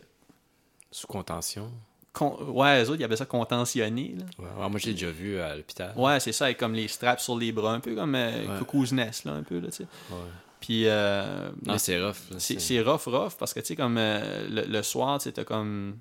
[0.90, 1.70] Sous contention.
[2.12, 4.16] Con- Ouais, eux autres, ils appellent ça contentionné.
[4.18, 4.24] Là.
[4.62, 5.92] Ouais, moi, je l'ai déjà vu à l'hôpital.
[5.96, 8.92] Ouais, c'est ça, avec comme les straps sur les bras, un peu comme euh, Ouais.
[8.92, 9.86] Nest, là, un peu, là, tu sais.
[10.10, 10.16] Ouais.
[10.60, 12.16] Puis, euh, Non, mais c'est rough.
[12.38, 15.44] C'est rough, rough, parce que, tu sais, comme euh, le, le soir, tu sais, t'as
[15.44, 15.98] comme.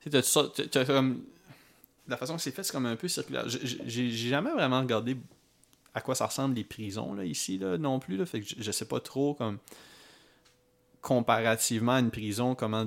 [0.00, 1.22] Tu sais, t'as comme.
[2.06, 3.44] La façon que c'est fait, c'est comme un peu circulaire.
[3.48, 5.16] J'ai j'ai jamais vraiment regardé
[5.94, 8.26] à quoi ça ressemble les prisons, là, ici, là, non plus, là.
[8.26, 9.58] Fait que je, je sais pas trop, comme.
[11.00, 12.86] Comparativement à une prison, comment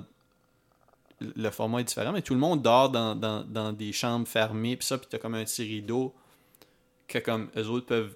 [1.20, 4.76] le format est différent, mais tout le monde dort dans, dans, dans des chambres fermées,
[4.76, 6.14] puis ça, puis t'as comme un petit rideau
[7.08, 8.16] que, comme, eux autres peuvent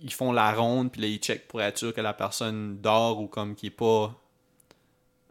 [0.00, 3.20] ils font la ronde, puis là, ils checkent pour être sûr que la personne dort
[3.20, 4.14] ou comme qui est pas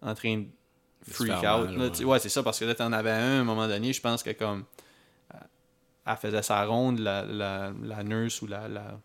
[0.02, 0.46] en train de
[1.08, 1.44] freak out.
[1.44, 2.04] mal, là, ouais.
[2.04, 4.24] ouais, c'est ça, parce que là, t'en avais un à un moment donné, je pense
[4.24, 4.66] que comme
[6.06, 9.00] elle faisait sa ronde, la, la, la nurse ou la, la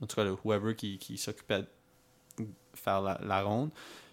[0.00, 1.62] en tout cas, le whoever qui, qui s'occupait
[2.38, 3.70] de faire la, la ronde.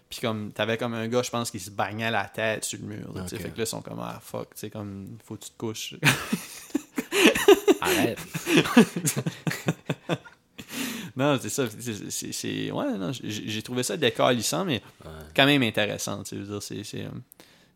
[0.08, 2.86] Puis comme, t'avais comme un gars, je pense, qui se bagnait la tête sur le
[2.86, 3.12] mur.
[3.14, 3.36] là, tu sais.
[3.36, 3.42] Ok.
[3.42, 5.56] Fait que là, ils sont comme, ah fuck, tu sais, comme, faut que tu te
[5.58, 5.94] couches.
[7.80, 8.18] Arrête.
[11.14, 11.64] Non, c'est ça.
[12.08, 15.10] c'est- Ouais, non, j'ai trouvé ça décalissant, mais Ouais.
[15.36, 16.22] quand même intéressant.
[16.22, 17.06] Tu sais, je veux dire, c'est.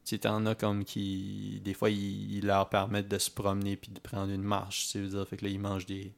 [0.07, 1.61] Euh, Tu t'en as comme qui.
[1.64, 4.88] Des fois, ils, ils leur permettent de se promener puis de prendre une marche.
[4.92, 6.12] Tu veux dire, fait que là, ils mangent des.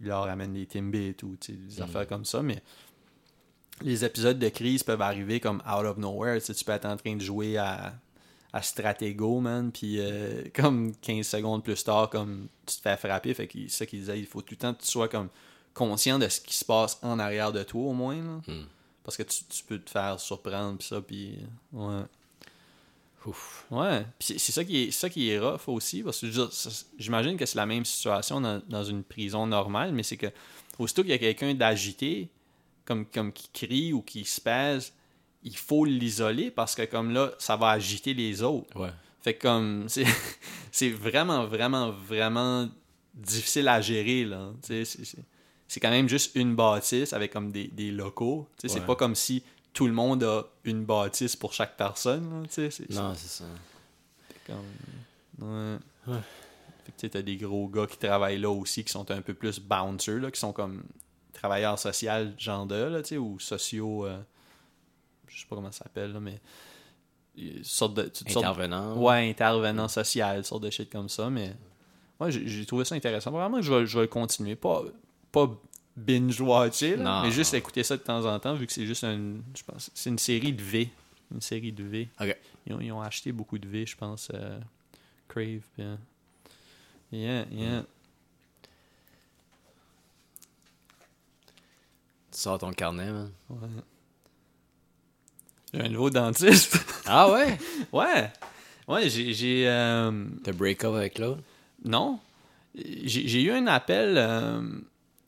[0.00, 1.82] Ils leur amènent des Timbits sais, des Mhm.
[1.82, 2.62] affaires comme ça, mais.
[3.82, 6.40] Les épisodes de crise peuvent arriver comme out of nowhere.
[6.40, 7.92] Tu peux être en train de jouer à,
[8.54, 13.34] à Stratego, man, puis euh, comme 15 secondes plus tard, comme tu te fais frapper.
[13.34, 15.28] Fait que c'est ça qu'il disait, il faut tout le temps que tu sois comme
[15.74, 18.40] conscient de ce qui se passe en arrière de toi, au moins, là.
[18.46, 18.64] Hmm.
[19.04, 21.38] Parce que tu, tu peux te faire surprendre, pis ça, puis...
[21.72, 22.00] Ouais.
[23.26, 23.66] Ouf.
[23.70, 24.06] Ouais.
[24.18, 26.28] Puis c'est- ça, qui est, ça qui est rough aussi, parce que
[26.98, 30.26] j'imagine que c'est la même situation dans, dans une prison normale, mais c'est que
[30.78, 32.28] aussitôt qu'il y a quelqu'un d'agité,
[32.84, 34.92] comme, comme qui crie ou qui se pèse,
[35.42, 38.78] il faut l'isoler parce que comme là, ça va agiter les autres.
[38.78, 38.90] Ouais.
[39.22, 39.86] Fait que comme
[40.70, 42.68] c'est vraiment vraiment vraiment
[43.14, 44.52] difficile à gérer là.
[44.62, 48.46] C'est- quand même juste une bâtisse avec comme des, des locaux.
[48.58, 48.86] Tu sais, C'est Ouais.
[48.86, 49.42] pas comme si
[49.76, 52.42] tout le monde a une bâtisse pour chaque personne.
[52.42, 53.44] là, c'est- Non, c'est ça.
[54.46, 54.56] comme-
[55.48, 55.76] ouais.
[56.06, 56.18] Ouais.
[56.84, 59.20] Fait que tu sais, t'as des gros gars qui travaillent là aussi qui sont un
[59.20, 60.82] peu plus bouncers, là, qui sont comme
[61.32, 64.06] travailleurs sociaux genre de, là, tu sais, ou sociaux.
[64.06, 64.18] euh,
[65.28, 66.40] je sais pas comment ça s'appelle, là, mais.
[67.38, 68.96] euh, sorte de, Intervenant.
[68.96, 71.54] Ouais, intervenant social, sorte de shit comme ça, mais
[72.20, 73.30] ouais, j'ai j'ai trouvé ça intéressant.
[73.30, 74.56] Vraiment, je vais, je vais le continuer.
[74.56, 74.82] Pas,
[75.32, 75.50] pas
[75.96, 79.62] binge-watcher, mais juste écouter ça de temps en temps, vu que c'est juste une, je
[79.62, 80.88] pense, c'est une série de V.
[81.32, 82.08] Une série de V.
[82.20, 82.36] Ok.
[82.66, 84.28] Ils ont, ils ont acheté beaucoup de V, je pense.
[84.34, 84.58] euh,
[85.28, 85.96] Crave, puis, euh,
[87.12, 87.84] Yeah, yeah.
[92.32, 93.30] Tu sors ton carnet, man.
[93.48, 93.68] Ouais.
[95.72, 96.78] J'ai un nouveau dentiste.
[97.08, 97.56] Ah ouais?
[97.92, 98.32] ouais.
[98.88, 99.32] Ouais, j'ai.
[99.32, 101.40] j'ai, euh, T'as break-up avec l'autre?
[101.84, 102.18] Non.
[102.74, 104.60] J'ai j'ai eu un appel euh,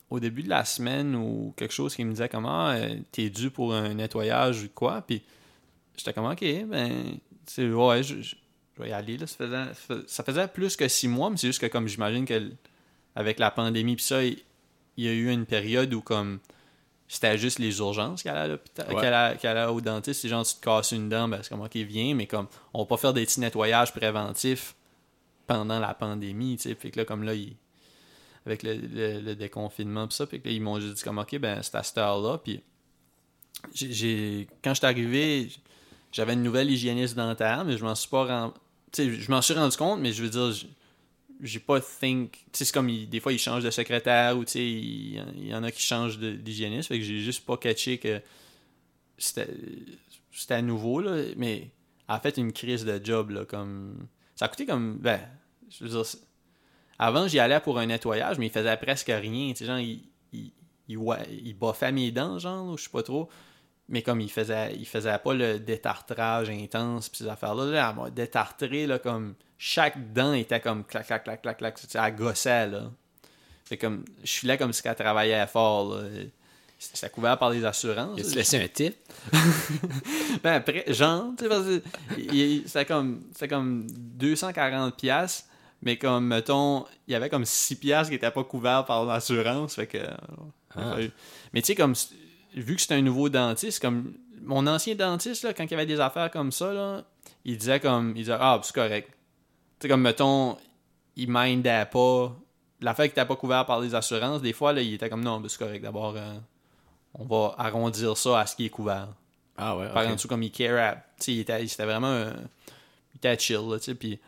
[0.09, 2.73] au début de la semaine ou quelque chose qui me disait comment
[3.11, 5.01] t'es dû pour un nettoyage ou quoi.
[5.01, 5.21] Puis
[5.97, 8.35] j'étais comme ok, ben c'est ouais, je, je-
[8.77, 9.17] je vais y aller.
[9.17, 9.27] Là.
[9.27, 12.51] Ça, faisait, ça faisait plus que six mois, mais c'est juste que comme j'imagine que
[13.15, 14.37] avec la pandémie puis ça, il,
[14.97, 16.39] il y a eu une période où comme
[17.07, 19.01] c'était juste les urgences qu'elle allait à l'hôpital, Ouais.
[19.01, 20.21] qu'elle allait- qu'elle allait au dentiste.
[20.21, 22.79] C'est genre tu te casses une dent, ben c'est comme ok viens, mais comme on
[22.81, 24.75] va pas faire des petits nettoyages préventifs
[25.47, 26.75] pendant la pandémie, tu sais.
[26.75, 27.55] Fait que là, comme là, il-
[28.45, 31.75] avec le, le- déconfinement pis ça, puis ils m'ont juste dit comme, OK, ben, c'est
[31.75, 32.61] à cette heure-là, puis
[33.73, 34.47] j'ai-.
[34.63, 35.49] Quand je suis arrivé,
[36.11, 38.53] j'avais une nouvelle hygiéniste dentaire, mais je m'en suis pas rendu...
[38.95, 40.67] Je m'en suis rendu compte, mais je veux dire,
[41.41, 42.45] j'ai pas think...
[42.53, 45.81] C'est comme, des fois, ils changent de secrétaire, ou il, il y en a qui
[45.81, 48.21] changent d'hygiéniste, fait que j'ai juste pas catché que
[49.17, 51.69] c'était à nouveau, là, mais
[52.07, 54.07] a fait une crise de job, là, comme...
[54.35, 54.97] Ça a coûté comme...
[54.97, 55.19] Ben,
[55.69, 56.05] je veux dire...
[56.99, 59.51] Avant, j'y allais pour un nettoyage, mais il faisait presque rien.
[59.51, 60.51] Tu sais, genre, il, il,
[60.89, 60.99] il,
[61.45, 63.29] il boffait mes dents, genre, ou je sais pas trop.
[63.91, 68.85] Mais comme il faisait il faisait pas le détartrage intense, pis ces affaires-là, là, détartré,
[68.85, 71.79] là, comme chaque dent était comme clac, clac, clac, clac, clac.
[71.95, 72.91] Elle gossait, là.
[73.65, 76.03] C'est comme, je filais comme si elle travaillait fort, là.
[76.77, 78.15] C'était couvert par les assurances.
[78.21, 78.95] Tu laissé un tip?
[80.43, 81.83] Ben après, genre, tu sais, parce que
[82.17, 85.45] il- il- c'était comme, c'était comme 240 pièces
[85.81, 89.75] mais comme, mettons, il y avait comme 6 pièces qui n'étaient pas couverts par l'assurance,
[89.75, 89.97] fait que...
[90.75, 90.97] Ah.
[91.53, 91.93] Mais tu sais, comme,
[92.53, 95.85] vu que c'est un nouveau dentiste, comme, mon ancien dentiste, là, quand il y avait
[95.85, 97.03] des affaires comme ça, là,
[97.45, 99.09] il disait comme, il disait, ah, c'est correct.
[99.79, 100.57] Tu sais, comme, mettons,
[101.15, 102.35] il mindait pas,
[102.81, 105.41] l'affaire qui n'était pas couverte par les assurances, des fois, là, il était comme, non,
[105.47, 106.37] c'est correct, d'abord, euh,
[107.15, 109.07] on va arrondir ça à ce qui est couvert
[109.57, 110.15] Ah ouais, par en ok.
[110.15, 112.33] dessous comme il care tu sais, il était, c'était vraiment un-
[113.13, 114.19] il était chill tu sais puis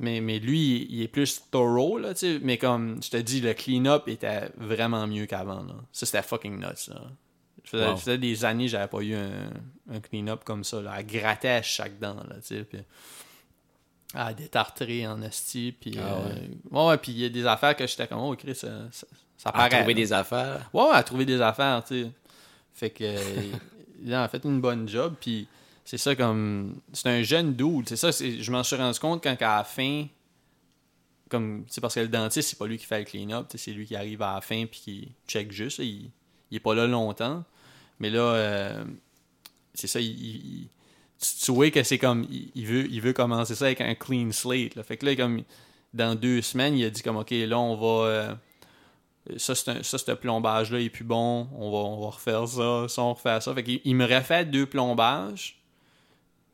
[0.00, 3.40] mais, mais lui il, est plus thorough là, tu sais mais comme je te dis
[3.40, 5.74] le clean up était vraiment mieux qu'avant là.
[5.92, 7.02] ça c'était fucking nuts là.
[7.62, 7.92] Je faisais, Wow.
[7.96, 9.50] je faisais des années j'avais pas eu un,
[9.92, 10.94] un clean up comme ça là.
[10.98, 12.78] elle grattait à chaque dent là, tu sais puis
[14.14, 16.16] à détartrer en esti puis Ah
[16.72, 16.96] euh, ouais.
[16.98, 19.52] puis il y a des affaires que j'étais comme oh Chris ça, ça, ça À
[19.52, 20.00] paraît trouver là.
[20.00, 20.70] des affaires.
[20.74, 22.10] Ouais, à trouver des affaires, tu sais.
[22.74, 23.04] Fait que.
[24.02, 25.46] il a fait une bonne job, puis
[25.90, 26.80] c'est ça comme.
[26.92, 30.06] C'est un jeune dude, c'est ça, je m'en suis rendu compte quand à la fin.
[31.28, 33.86] Comme, c'est parce que le dentiste, c'est pas lui qui fait le clean-up, c'est lui
[33.86, 36.10] qui arrive à la fin puis qui check juste, là, il,
[36.52, 37.42] il est pas là longtemps.
[37.98, 38.84] Mais là, euh,
[39.74, 40.68] c'est ça, il,
[41.18, 44.76] tu, vois que c'est comme, il, veut, il veut commencer ça avec un clean slate,
[44.76, 44.84] là.
[44.84, 45.42] Fait que là, comme,
[45.92, 48.08] dans deux semaines, il a dit comme, ok, là, on va.
[48.08, 48.34] euh,
[49.38, 52.86] ça, c'est un- ça, ce plombage-là est plus bon, on va, on va refaire ça,
[52.88, 53.52] ça, on refait ça.
[53.54, 55.59] Fait qu'il il me refait deux plombages,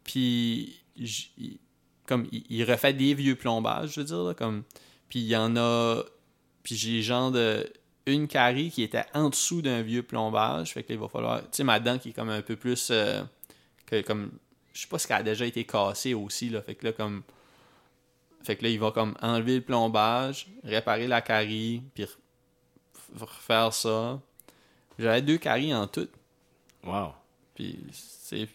[0.06, 0.82] puis
[2.06, 4.62] comme il, il refait des vieux plombages, je veux dire, là, comme,
[5.08, 6.02] puis il y en a,
[6.62, 7.70] puis j'ai genre de
[8.06, 11.40] une carie qui était en dessous d'un vieux plombage, fait que là, il va falloir,
[11.42, 13.22] tu sais, ma dent qui est comme un peu plus, euh,
[13.84, 14.30] que comme,
[14.72, 17.24] je sais pas si elle a déjà été cassée aussi, là, fait que là, comme,
[18.44, 22.16] fait que là, il va comme enlever le plombage, réparer la carie, puis re-
[23.18, 24.20] refaire ça.
[25.00, 26.08] J'avais deux caries en tout.
[26.84, 27.12] Wow.
[27.56, 28.48] Puis, c'est.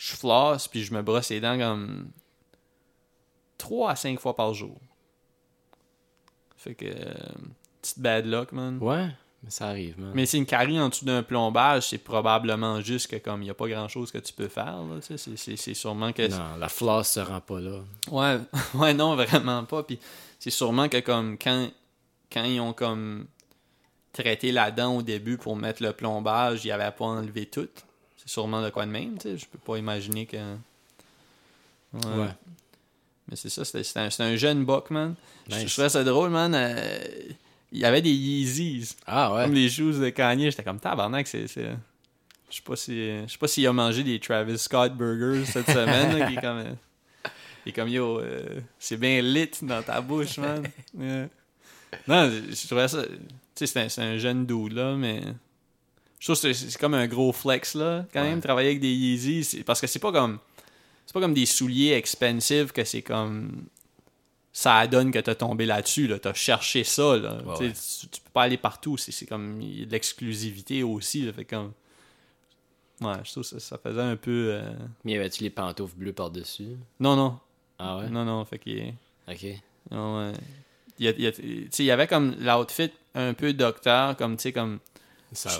[0.00, 2.10] Je flosse, puis je me brosse les dents comme.
[3.58, 4.80] 3 à 5 fois par jour.
[6.56, 6.86] Fait que.
[6.86, 7.14] euh,
[7.82, 8.78] petite bad luck, man.
[8.80, 9.08] Ouais,
[9.42, 10.12] mais ça arrive, man.
[10.14, 13.50] Mais c'est une carie en dessous d'un plombage, c'est probablement juste que, comme, il n'y
[13.50, 15.00] a pas grand chose que tu peux faire, là.
[15.02, 16.26] C'est, c'est, c'est sûrement que.
[16.28, 17.80] Non, la flosse se rend pas là.
[18.10, 18.38] Ouais,
[18.80, 19.82] ouais, non, vraiment pas.
[19.82, 19.98] Puis
[20.38, 21.68] c'est sûrement que comme quand,
[22.32, 23.26] quand ils ont comme
[24.14, 27.68] traité la dent au début pour mettre le plombage, ils avaient pas enlevé tout.
[28.22, 29.38] C'est sûrement de quoi de même, tu sais.
[29.38, 30.36] Je peux pas imaginer que.
[30.36, 32.00] Ouais.
[32.16, 32.28] Ouais.
[33.28, 35.14] Mais c'est ça, c'était c'était un, un jeune buck, man.
[35.48, 36.54] Je- trouvais ça drôle, man.
[36.54, 36.98] euh,
[37.72, 38.96] il y avait des Yeezys.
[39.06, 39.44] Ah ouais.
[39.44, 41.46] Comme les shoes de Kanye, j'étais comme tabarnak, c'est.
[41.46, 41.76] c'est-
[42.50, 42.94] Je sais pas si.
[43.26, 46.18] Je sais pas s'il a mangé des Travis Scott burgers cette semaine.
[46.18, 46.58] là, qui est comme.
[46.58, 46.72] euh,
[47.66, 50.62] Il est comme yo, euh, c'est bien lit dans ta bouche, man.
[50.98, 51.28] Yeah.
[52.08, 53.02] Non, je je trouvais ça.
[53.04, 53.10] Tu
[53.54, 55.20] sais, c'est un, c'est un jeune dude, là, mais.
[56.20, 59.42] Je trouve que c'est comme un gros flex, là, quand même, travailler avec des Yeezys.
[59.44, 60.38] c'est- Parce que c'est pas comme.
[61.06, 63.64] C'est pas comme des souliers expensive que c'est comme.
[64.52, 66.18] Ça donne que t'as tombé là-dessus, là.
[66.18, 67.40] T'as cherché ça, là.
[67.44, 68.96] Ouais, Tu sais, Tu, tu peux pas aller partout.
[68.96, 69.60] C'est comme.
[69.62, 71.32] Il y a de l'exclusivité aussi, là.
[71.32, 71.72] Fait comme.
[73.00, 74.50] Ouais, je trouve que ça, ça faisait un peu.
[74.52, 74.72] euh,
[75.04, 76.76] Mais y avait-tu les pantoufles bleues par-dessus?
[77.00, 77.38] Non, non.
[77.78, 78.10] Ah ouais?
[78.10, 78.44] Non, non.
[78.44, 78.92] Fait qu'il
[79.26, 79.42] Ok.
[79.42, 80.32] Ouais.
[80.98, 83.54] Il y, a- il y a- tu sais, il y avait comme l'outfit un peu
[83.54, 84.80] docteur, comme, tu sais, comme
[85.32, 85.50] Ça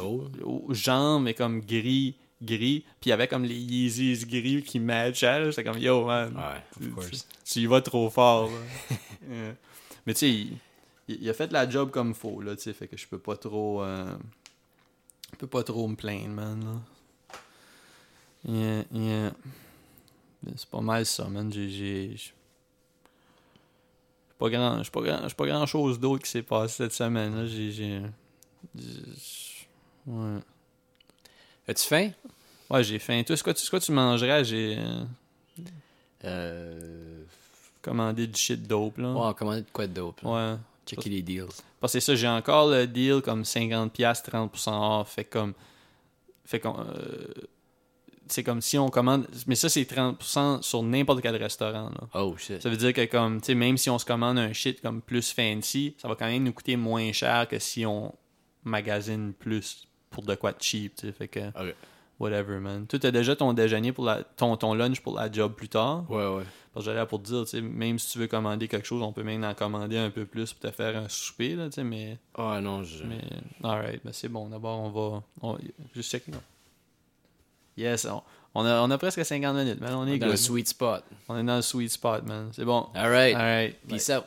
[0.71, 2.85] jambes, mais comme gris, gris.
[3.01, 5.51] Puis il y avait comme les Yeezys gris qui matchaient.
[5.51, 7.27] J'étais comme, yo, man, Ouais, of course.
[7.45, 8.51] tu y vas trop fort.
[10.07, 10.47] Mais tu sais,
[11.09, 13.37] il, a fait la job comme faut, là, tu sais, fait que je peux pas
[13.37, 13.83] trop...
[13.83, 14.16] euh,
[15.33, 16.81] je peux pas trop me plaindre, man, là.
[18.45, 19.33] Yeah, yeah.
[20.43, 21.53] Ben, C'est pas mal ça, man.
[21.53, 22.16] J'ai...
[24.39, 27.47] pas grand, pas grand, pas grand chose d'autre qui s'est passé cette semaine.
[27.47, 28.03] J'ai...
[30.07, 30.38] Ouais.
[31.68, 32.11] As-tu faim?
[32.68, 33.22] Ouais, j'ai faim.
[33.26, 34.44] Toi, c'est quoi, tu- quoi tu mangerais?
[34.44, 35.05] J'ai euh,
[36.24, 37.24] Euh.
[37.82, 39.12] commandé du shit dope, là.
[39.12, 40.20] Ouais, on commande de quoi de dope?
[40.22, 40.30] là?
[40.53, 40.59] Ouais.
[40.86, 41.46] Checker les deals.
[41.80, 45.12] Parce que c'est ça, j'ai encore le deal comme 50$, 30% off.
[45.14, 45.55] Fait comme.
[46.44, 46.84] Fait comme.
[48.28, 49.26] c'est comme si on commande.
[49.46, 51.90] Mais ça, c'est 30% sur n'importe quel restaurant.
[51.90, 52.09] Là.
[52.14, 52.61] Oh shit.
[52.62, 55.01] Ça veut dire que, comme, tu sais, même si on se commande un shit comme
[55.01, 58.12] plus fancy, ça va quand même nous coûter moins cher que si on
[58.64, 60.97] magasine plus pour de quoi de cheap.
[60.97, 61.13] tu sais.
[61.13, 61.41] Fait que.
[62.19, 62.87] Whatever, man.
[62.87, 64.23] Toi, t'as déjà ton déjeuner pour la.
[64.23, 66.05] Ton, ton lunch pour la job plus tard?
[66.11, 66.43] Ouais, ouais.
[66.75, 69.03] Parce que j'allais pour te dire, tu sais, même si tu veux commander quelque chose,
[69.03, 71.77] on peut même en commander un peu plus pour te faire un souper, là, tu
[71.77, 72.19] sais, mais.
[72.35, 73.05] Ah non, je.
[73.05, 73.23] Mais,
[73.65, 74.49] alright, ben c'est bon.
[74.51, 75.23] D'abord, on va.
[75.41, 75.59] On,
[75.95, 76.29] juste check.
[76.29, 76.41] non.
[77.77, 78.23] Yes, on,
[78.55, 79.95] On a, on a presque 50 minutes, man.
[79.95, 81.03] On est Dans le sweet spot.
[81.29, 82.51] On est dans le sweet spot, man.
[82.53, 82.89] C'est bon.
[82.95, 83.35] All right.
[83.35, 83.77] All right.
[83.89, 84.25] Peace out.